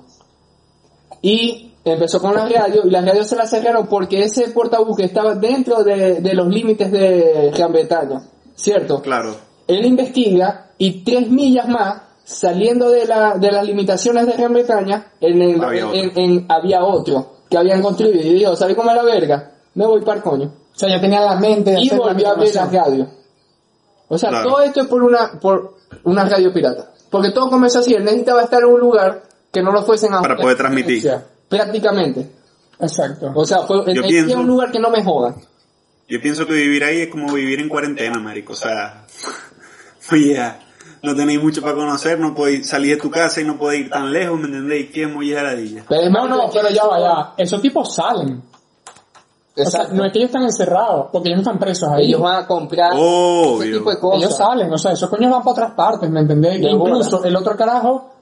Y 1.23 1.74
empezó 1.85 2.21
con 2.21 2.35
la 2.35 2.49
radio 2.49 2.83
y 2.85 2.91
las 2.91 3.05
radios 3.05 3.27
se 3.29 3.37
la 3.37 3.47
cerraron 3.47 3.87
porque 3.87 4.23
ese 4.23 4.49
portabuque 4.49 5.05
estaba 5.05 5.35
dentro 5.35 5.83
de, 5.85 6.21
de 6.21 6.35
los 6.35 6.49
límites 6.49 6.91
de 6.91 7.53
Gran 7.55 7.73
Bretaña, 7.73 8.23
¿cierto? 8.55 9.03
Claro. 9.03 9.35
Él 9.67 9.85
investiga 9.85 10.71
y 10.79 11.05
tres 11.05 11.31
millas 11.31 11.69
más, 11.69 12.03
saliendo 12.25 12.89
de, 12.91 13.07
la, 13.07 13.37
de 13.39 13.53
las 13.53 13.65
limitaciones 13.67 14.27
de 14.27 14.33
Gran 14.33 14.53
Bretaña, 14.53 15.13
en 15.21 15.43
el- 15.43 15.63
Había 15.63 15.87
otro. 15.89 16.01
en- 16.01 16.19
en- 16.19 16.47
había 16.49 16.85
otro 16.85 17.33
que 17.51 17.59
habían 17.59 17.83
construido 17.83 18.21
y 18.21 18.35
dijo, 18.35 18.57
¿sabes 18.57 18.75
cómo 18.77 18.91
es 18.91 18.97
la 18.97 19.03
verga? 19.05 19.53
Me 19.75 19.87
voy 19.87 20.01
para 20.01 20.17
el 20.19 20.23
coño. 20.23 20.47
O 20.75 20.79
sea, 20.79 20.89
ya 20.89 21.01
tenía 21.01 21.21
la 21.21 21.37
mente 21.37 21.71
de 21.73 21.81
Y 21.81 21.87
hacer 21.87 21.99
la 21.99 22.07
volvió 22.07 22.29
a 22.29 22.31
abrir 22.33 22.55
las 22.55 22.73
radios. 22.73 23.09
O 24.09 24.19
sea, 24.19 24.31
Claro. 24.31 24.49
todo 24.51 24.63
esto 24.63 24.81
es 24.81 24.87
por 24.87 25.03
una, 25.03 25.39
por 25.41 25.75
una 26.05 26.25
radio 26.25 26.53
pirata. 26.53 26.91
Porque 27.11 27.31
todo 27.31 27.49
comenzó 27.51 27.79
así, 27.81 27.95
él 27.95 28.05
necesitaba 28.05 28.43
estar 28.43 28.63
en 28.63 28.69
un 28.71 28.81
lugar 28.81 29.23
que 29.53 29.63
no 29.63 29.71
lo 29.73 29.83
fuesen 29.83 30.15
a 30.15 30.21
Para 30.21 30.37
poder 30.37 30.57
transmitir. 30.57 31.13
Prácticamente. 31.49 32.31
Exacto. 32.81 33.33
O 33.35 33.45
sea, 33.47 33.63
fue, 33.63 33.79
él 33.79 33.85
pienso- 33.85 34.03
quería 34.09 34.39
un 34.39 34.47
lugar 34.47 34.71
que 34.71 34.79
no 34.79 34.91
me 34.91 35.03
jodan. 35.05 35.37
Yo 36.09 36.21
pienso 36.21 36.47
que 36.47 36.53
vivir 36.53 36.85
ahí 36.85 37.03
es 37.03 37.09
como 37.09 37.33
vivir 37.33 37.61
en 37.61 37.69
cuarentena, 37.69 38.19
marico. 38.19 38.53
O 38.53 38.57
sea, 38.57 39.07
no 41.03 41.15
tenéis 41.15 41.43
mucho 41.43 41.63
para 41.63 41.75
conocer, 41.75 42.19
no 42.19 42.35
podéis 42.35 42.69
salir 42.69 42.97
de 42.97 43.03
tu 43.03 43.11
casa 43.11 43.41
y 43.41 43.45
no 43.45 43.59
podéis 43.59 43.87
ir 43.87 43.91
tan 43.91 44.13
lejos, 44.13 44.39
¿me 44.39 44.47
entendéis? 44.47 44.91
¿Qué 44.91 45.05
es 45.05 45.11
molleradilla? 45.11 45.85
Pero 45.89 46.03
es 46.03 46.11
No, 46.11 46.51
pero 46.53 46.69
ya 46.71 46.85
va, 46.85 47.01
ya. 47.01 47.35
Esos 47.37 47.61
tipos 47.61 47.95
salen. 47.95 48.43
O 49.57 49.65
sea, 49.65 49.87
no 49.93 50.05
es 50.05 50.13
que 50.13 50.19
ellos 50.19 50.31
están 50.31 50.43
encerrados, 50.43 51.07
porque 51.13 51.29
ellos 51.29 51.39
no 51.39 51.43
están 51.43 51.59
presos 51.61 51.89
ahí. 51.89 52.07
Ellos 52.07 52.21
van 52.21 52.43
a 52.43 52.47
comprar 52.47 52.93
Obvio. 52.97 53.63
ese 53.63 53.79
tipo 53.79 53.91
de 53.91 54.01
cosas. 54.01 54.23
Ellos 54.23 54.37
salen, 54.37 54.73
o 54.73 54.79
sea, 54.79 54.93
esos 54.93 55.09
coños 55.09 55.31
van 55.31 55.43
para 55.43 55.53
otras 55.53 55.71
partes, 55.73 56.11
¿me 56.11 56.21
entendés? 56.21 56.61
De 56.61 56.71
Incluso 56.71 57.23
el 57.23 57.37
otro 57.37 57.57
carajo, 57.57 58.14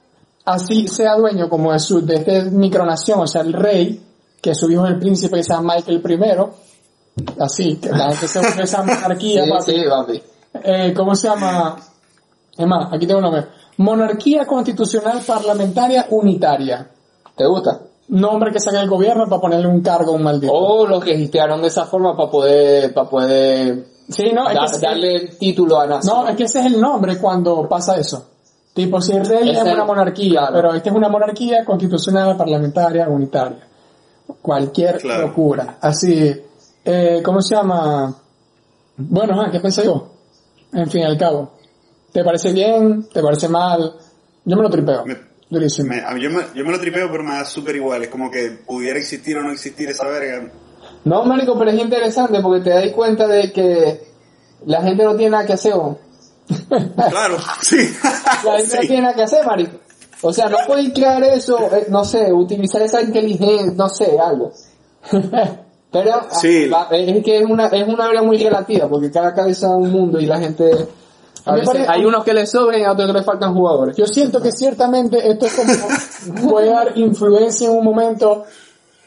así 0.44 0.88
sea 0.88 1.14
dueño 1.16 1.48
como 1.48 1.72
de 1.72 1.78
su, 1.78 2.04
de 2.04 2.16
este 2.16 2.42
micronación, 2.50 3.20
o 3.20 3.26
sea, 3.26 3.42
el 3.42 3.52
rey, 3.52 4.02
que 4.40 4.54
su 4.54 4.70
hijo 4.70 4.84
es 4.86 4.92
el 4.92 4.98
príncipe 4.98 5.36
que 5.36 5.42
se 5.44 5.52
llama 5.52 5.74
Michael 5.76 6.02
I, 7.16 7.32
así, 7.40 7.76
que 7.76 7.90
la 7.90 8.10
gente 8.10 8.28
se 8.28 8.40
vuelve 8.40 8.62
esa 8.64 8.82
monarquía, 8.84 9.44
Sí, 9.44 9.50
papi. 9.50 9.72
sí, 9.72 9.82
papi. 9.88 10.22
Eh, 10.64 10.92
¿Cómo 10.94 11.14
se 11.14 11.28
llama? 11.28 11.76
Es 12.56 12.66
más, 12.66 12.92
aquí 12.92 13.06
tengo 13.06 13.18
un 13.18 13.24
nombre. 13.24 13.46
Monarquía 13.78 14.44
Constitucional 14.46 15.20
Parlamentaria 15.26 16.06
Unitaria. 16.10 16.88
¿Te 17.34 17.46
gusta? 17.46 17.80
Nombre 18.08 18.52
que 18.52 18.60
saca 18.60 18.80
el 18.82 18.88
gobierno 18.90 19.24
para 19.26 19.40
ponerle 19.40 19.66
un 19.68 19.80
cargo 19.80 20.12
a 20.12 20.16
un 20.16 20.22
maldito. 20.22 20.52
O 20.52 20.86
lo 20.86 21.00
registraron 21.00 21.62
de 21.62 21.68
esa 21.68 21.86
forma 21.86 22.14
para 22.14 22.30
poder, 22.30 22.92
para 22.92 23.08
poder 23.08 23.86
sí, 24.10 24.24
no, 24.34 24.46
es 24.50 24.54
da- 24.54 24.66
que, 24.78 24.86
darle 24.86 25.16
el 25.16 25.38
título 25.38 25.80
a 25.80 25.86
nación. 25.86 26.14
no, 26.24 26.28
es 26.28 26.36
que 26.36 26.44
ese 26.44 26.60
es 26.60 26.66
el 26.66 26.78
nombre 26.80 27.16
cuando 27.18 27.66
pasa 27.66 27.96
eso. 27.96 28.28
Tipo, 28.74 29.00
si 29.00 29.12
el 29.12 29.26
rey 29.26 29.50
Es 29.50 29.58
es, 29.58 29.66
el- 29.66 29.74
una 29.74 29.84
monarquía, 29.84 30.40
claro. 30.40 30.54
pero 30.54 30.74
esta 30.74 30.88
es 30.90 30.96
una 30.96 31.08
monarquía 31.08 31.64
constitucional 31.64 32.36
parlamentaria 32.36 33.08
unitaria. 33.08 33.66
Cualquier 34.40 34.98
Claro. 34.98 35.26
locura. 35.28 35.76
Así, 35.80 36.34
eh, 36.84 37.20
¿cómo 37.24 37.42
se 37.42 37.54
llama? 37.54 38.14
Bueno, 38.96 39.40
ah, 39.40 39.50
¿qué 39.50 39.60
pensé 39.60 39.84
yo? 39.84 40.08
En 40.72 40.88
fin, 40.90 41.04
al 41.04 41.18
cabo. 41.18 41.52
¿Te 42.12 42.24
parece 42.24 42.52
bien? 42.52 43.08
¿Te 43.12 43.22
parece 43.22 43.48
mal? 43.48 43.94
Yo 44.44 44.56
me 44.56 44.62
lo 44.62 44.70
tripeo. 44.70 45.04
Me- 45.04 45.32
Durísimo. 45.50 45.90
Me- 45.90 46.02
yo, 46.18 46.30
me, 46.30 46.42
yo 46.54 46.64
me 46.64 46.70
lo 46.72 46.80
tripeo, 46.80 47.10
pero 47.10 47.22
me 47.24 47.34
da 47.34 47.44
súper 47.44 47.76
igual. 47.76 48.02
Es 48.04 48.08
como 48.08 48.30
que 48.30 48.58
pudiera 48.66 48.98
existir 48.98 49.36
o 49.36 49.42
no 49.42 49.52
existir 49.52 49.86
esa 49.90 50.08
verga. 50.08 50.50
No, 51.04 51.24
marico, 51.26 51.58
pero 51.58 51.70
es 51.72 51.78
interesante 51.78 52.40
porque 52.40 52.60
te 52.64 52.70
das 52.70 52.90
cuenta 52.92 53.26
de 53.28 53.52
que 53.52 54.00
la 54.64 54.80
gente 54.80 55.04
no 55.04 55.14
tiene 55.14 55.32
nada 55.32 55.44
que 55.44 55.52
hacer, 55.52 55.74
¿o? 55.74 55.98
Claro, 57.10 57.36
sí. 57.62 57.92
La 58.44 58.58
gente 58.58 58.76
no 58.76 58.82
Sí. 58.82 58.86
tiene 58.88 59.02
nada 59.02 59.14
que 59.14 59.22
hacer, 59.22 59.46
marico. 59.46 59.78
O 60.22 60.32
sea, 60.32 60.48
no 60.48 60.58
podéis 60.66 60.92
crear 60.94 61.22
eso, 61.24 61.58
eh, 61.74 61.86
no 61.88 62.04
sé, 62.04 62.32
utilizar 62.32 62.80
esa 62.82 63.02
inteligencia, 63.02 63.72
no 63.74 63.88
sé, 63.88 64.16
algo. 64.18 64.52
Pero 65.90 66.20
Sí. 66.40 66.70
ah, 66.72 66.88
va- 66.90 66.96
es 66.96 67.24
que 67.24 67.38
es 67.38 67.44
una 67.44 67.66
es 67.66 67.86
una 67.86 68.06
área 68.06 68.22
muy 68.22 68.38
relativa 68.38 68.88
porque 68.88 69.10
cada 69.10 69.34
cabeza 69.34 69.66
es 69.66 69.72
un 69.74 69.90
mundo 69.92 70.18
y 70.20 70.26
la 70.26 70.38
gente 70.38 70.70
a 71.44 71.50
A 71.50 71.54
mí 71.54 71.60
veces- 71.60 71.74
parece- 71.74 71.90
hay 71.90 72.04
unos 72.04 72.24
que 72.24 72.32
les 72.32 72.50
sobran 72.50 72.80
y 72.80 72.84
a 72.84 72.92
otros 72.92 73.08
que 73.08 73.12
les 73.14 73.26
faltan 73.26 73.52
jugadores. 73.52 73.96
Yo 73.96 74.06
siento 74.06 74.40
que 74.40 74.52
ciertamente 74.52 75.28
esto 75.28 75.46
es 75.46 75.52
como 75.54 76.48
puede 76.50 76.70
dar 76.70 76.96
influencia 76.96 77.68
en 77.68 77.76
un 77.76 77.84
momento 77.84 78.44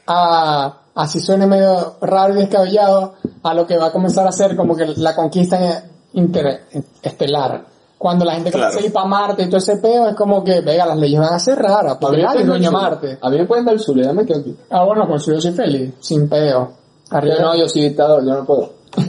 a, 0.06 0.78
así 0.94 1.20
suene 1.22 1.48
medio 1.48 1.96
raro 2.02 2.36
y 2.36 2.38
descabellado, 2.42 3.16
a 3.42 3.54
lo 3.54 3.66
que 3.66 3.78
va 3.78 3.88
a 3.88 3.92
comenzar 3.92 4.28
a 4.28 4.32
ser 4.32 4.56
como 4.56 4.76
que 4.76 4.86
la 4.98 5.16
conquista 5.16 5.86
interestelar. 6.16 7.66
Cuando 7.98 8.26
la 8.26 8.34
gente 8.36 8.52
Claro. 8.52 8.68
comienza 8.74 8.84
a 8.84 8.88
ir 8.88 8.94
para 8.94 9.06
Marte 9.08 9.44
y 9.44 9.46
todo 9.48 9.58
ese 9.58 9.78
peo, 9.78 10.10
es 10.10 10.16
como 10.16 10.44
que, 10.44 10.60
venga, 10.62 10.86
las 10.86 10.98
leyes 10.98 11.20
van 11.20 11.34
a 11.34 11.40
ser 11.40 11.58
raras, 11.58 11.98
es 12.02 12.46
dueño 12.46 12.70
de 12.70 12.72
Marte. 12.72 13.18
A 13.22 13.30
mí 13.30 13.38
me 13.38 13.46
pueden 13.46 13.66
dar 13.66 13.74
el 13.74 13.80
sur, 13.80 13.96
ya 14.02 14.12
me 14.14 14.26
quedo 14.26 14.40
aquí. 14.42 14.56
Ah, 14.70 14.84
bueno, 14.84 15.08
pues 15.08 15.26
yo 15.26 15.40
soy 15.40 15.52
feliz, 15.54 15.94
sin 16.02 16.28
peo. 16.28 16.74
Arriba 17.10 17.36
Yo 17.38 17.42
no, 17.44 17.56
yo 17.56 17.70
soy 17.70 17.84
dictador, 17.84 18.24
yo 18.26 18.34
no 18.34 18.46
puedo. 18.46 18.74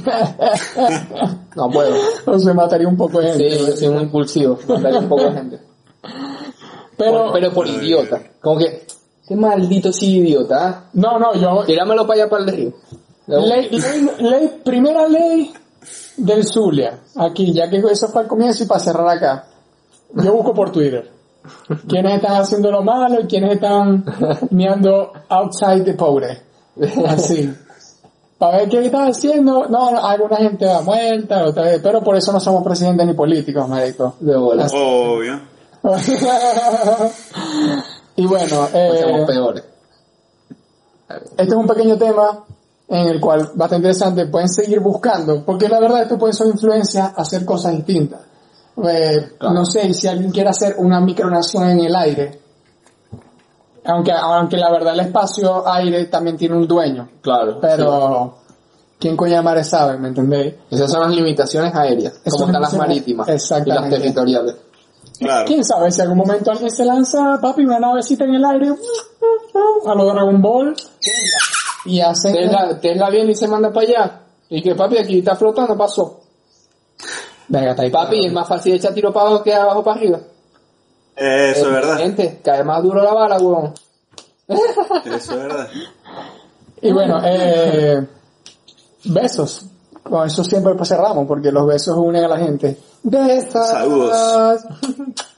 No 1.57 1.71
puedo. 1.71 1.95
o 2.27 2.39
se 2.39 2.53
mataría 2.53 2.87
un 2.89 2.97
poco 2.97 3.21
de 3.21 3.33
Sí, 3.35 3.43
gente. 3.45 3.59
yo 3.71 3.77
soy 3.77 3.89
muy 3.89 4.03
impulsivo, 4.05 4.59
mataría 4.69 4.99
un 5.01 5.09
poco 5.09 5.25
de 5.25 5.33
gente. 5.33 5.61
pero, 6.97 7.25
Por- 7.25 7.33
pero 7.33 7.53
por 7.53 7.67
idiota. 7.67 8.21
Como 8.43 8.59
que, 8.59 8.87
qué 9.27 9.37
maldito 9.37 9.93
sí 9.93 10.19
idiota, 10.19 10.69
¿ah? 10.69 10.85
no, 10.95 11.19
no, 11.19 11.35
yo, 11.35 11.65
Tirámelo 11.65 12.07
para 12.07 12.21
allá 12.23 12.31
para 12.31 12.45
el 12.45 12.51
río. 12.51 12.73
Ley, 13.27 13.71
ley, 13.71 14.11
ley- 14.21 14.61
primera 14.65 15.09
ley 15.09 15.53
del 16.17 16.45
Zulia, 16.45 17.01
aquí, 17.17 17.53
ya 17.53 17.69
que 17.69 17.79
eso 17.79 18.09
fue 18.09 18.23
al 18.23 18.29
comienzo 18.29 18.65
y 18.65 18.67
para 18.67 18.81
cerrar 18.81 19.09
acá. 19.09 19.47
Yo 20.15 20.33
busco 20.33 20.55
por 20.55 20.71
Twitter. 20.71 21.11
¿Quiénes 21.89 22.15
están 22.15 22.41
haciendo 22.41 22.71
lo 22.71 22.83
malo 22.83 23.21
y 23.21 23.27
quiénes 23.27 23.55
están 23.55 24.05
meando 24.51 25.13
outside 25.29 25.85
the 25.85 25.95
pobre? 25.95 26.43
Así. 27.07 27.55
Para 28.39 28.59
ver 28.59 28.69
qué 28.69 28.87
están 28.87 29.09
haciendo. 29.09 29.67
No, 29.69 29.91
no, 29.91 30.07
alguna 30.07 30.37
gente 30.37 30.67
va 30.67 30.83
muerta, 30.83 31.45
otra 31.45 31.65
vez, 31.65 31.81
pero 31.83 32.03
por 32.03 32.17
eso 32.17 32.33
no 32.33 32.41
somos 32.41 32.63
presidentes 32.63 33.07
ni 33.07 33.15
políticos, 33.15 33.69
marico. 33.69 34.17
De 34.21 34.37
bola. 34.37 34.67
Obvio. 34.67 35.41
y 38.17 38.27
bueno, 38.27 38.69
Pues 38.73 39.01
somos 39.01 39.21
eh, 39.21 39.25
peores. 39.27 39.65
Este 41.09 41.43
es 41.43 41.55
un 41.55 41.67
pequeño 41.67 41.97
tema 41.97 42.45
en 42.89 43.09
el 43.09 43.21
cual 43.21 43.51
bastante 43.55 43.77
interesante 43.77 44.27
pueden 44.27 44.49
seguir 44.49 44.81
buscando, 44.81 45.45
porque 45.45 45.69
la 45.69 45.81
verdad 45.81 46.03
esto 46.03 46.19
puede 46.19 46.33
ser 46.33 46.47
influencia 46.47 47.07
a 47.17 47.23
hacer 47.23 47.45
cosas 47.45 47.73
distintas. 47.73 48.21
Eh, 48.85 49.31
Claro. 49.39 49.55
No 49.55 49.65
sé, 49.65 49.93
si 49.95 50.07
alguien 50.07 50.31
quiere 50.31 50.51
hacer 50.51 50.77
una 50.79 51.01
micronación 51.01 51.71
en 51.71 51.81
el 51.81 51.97
aire, 51.97 52.41
Aunque, 53.85 54.13
aunque 54.13 54.57
la 54.57 54.71
verdad 54.71 54.95
el 54.95 55.01
espacio 55.01 55.67
aire 55.69 56.07
también 56.07 56.37
tiene 56.37 56.57
un 56.57 56.67
dueño. 56.67 57.09
Claro. 57.23 57.59
Pero, 57.61 58.39
¿quién 58.99 59.17
coño 59.17 59.43
mares 59.43 59.69
sabe? 59.69 59.97
¿Me 59.99 60.09
entendéis? 60.09 60.55
sí. 60.69 60.75
Esas 60.75 60.91
son 60.91 61.03
las 61.03 61.13
limitaciones 61.13 61.75
aéreas, 61.75 62.15
Esas 62.25 62.35
como 62.35 62.47
están 62.47 62.63
las 62.63 62.75
marítimas 62.75 63.29
y 63.29 63.69
las 63.69 63.91
territoriales. 63.91 64.57
Claro. 65.19 65.47
¿Quién 65.47 65.65
sabe 65.65 65.91
si 65.91 66.01
algún 66.03 66.19
momento 66.19 66.51
alguien 66.51 66.71
se 66.71 66.85
lanza, 66.85 67.39
papi, 67.41 67.65
una 67.65 67.79
navecita 67.79 68.25
en 68.25 68.35
el 68.35 68.45
aire, 68.45 68.75
a 69.87 69.95
lo 69.95 70.05
Dragon 70.05 70.43
Ball, 70.43 70.75
y 71.87 72.01
hace... 72.01 72.33
Tesla, 72.33 72.79
Tesla 72.81 73.11
viene 73.11 73.33
y 73.33 73.35
se 73.35 73.49
manda 73.49 73.73
para 73.73 73.87
allá. 73.87 74.21
Y 74.49 74.63
que 74.63 74.75
papi 74.75 74.99
aquí 74.99 75.19
está 75.19 75.35
flotando, 75.35 75.77
pasó. 75.77 76.21
Venga, 77.49 77.71
está 77.71 77.83
ahí. 77.83 77.91
Papi, 77.91 78.27
es 78.27 78.33
más 78.33 78.49
fácil 78.49 78.75
echar 78.75 78.95
tiro 78.95 79.13
para 79.13 79.29
abajo 79.29 79.43
que 79.43 79.55
abajo 79.55 79.83
para 79.83 79.97
arriba. 79.99 80.21
Eso 81.17 81.67
es 81.67 81.73
verdad. 81.73 81.99
Gente, 81.99 82.41
cae 82.45 82.63
más 82.63 82.83
duro 82.83 83.03
la 83.03 83.15
bala, 83.15 83.39
huevón. 83.39 83.73
Eso 84.49 84.63
es 85.05 85.29
verdad. 85.29 85.69
Y 86.83 86.93
bueno, 86.93 87.21
eh, 87.25 88.07
besos. 89.05 89.67
Con 90.03 90.27
eso 90.27 90.45
siempre 90.45 90.75
pues 90.75 90.89
cerramos, 90.89 91.27
porque 91.27 91.51
los 91.51 91.67
besos 91.67 91.97
unen 91.97 92.25
a 92.25 92.29
la 92.29 92.39
gente. 92.39 92.79
Besos. 93.03 93.67
Saludos. 93.67 94.61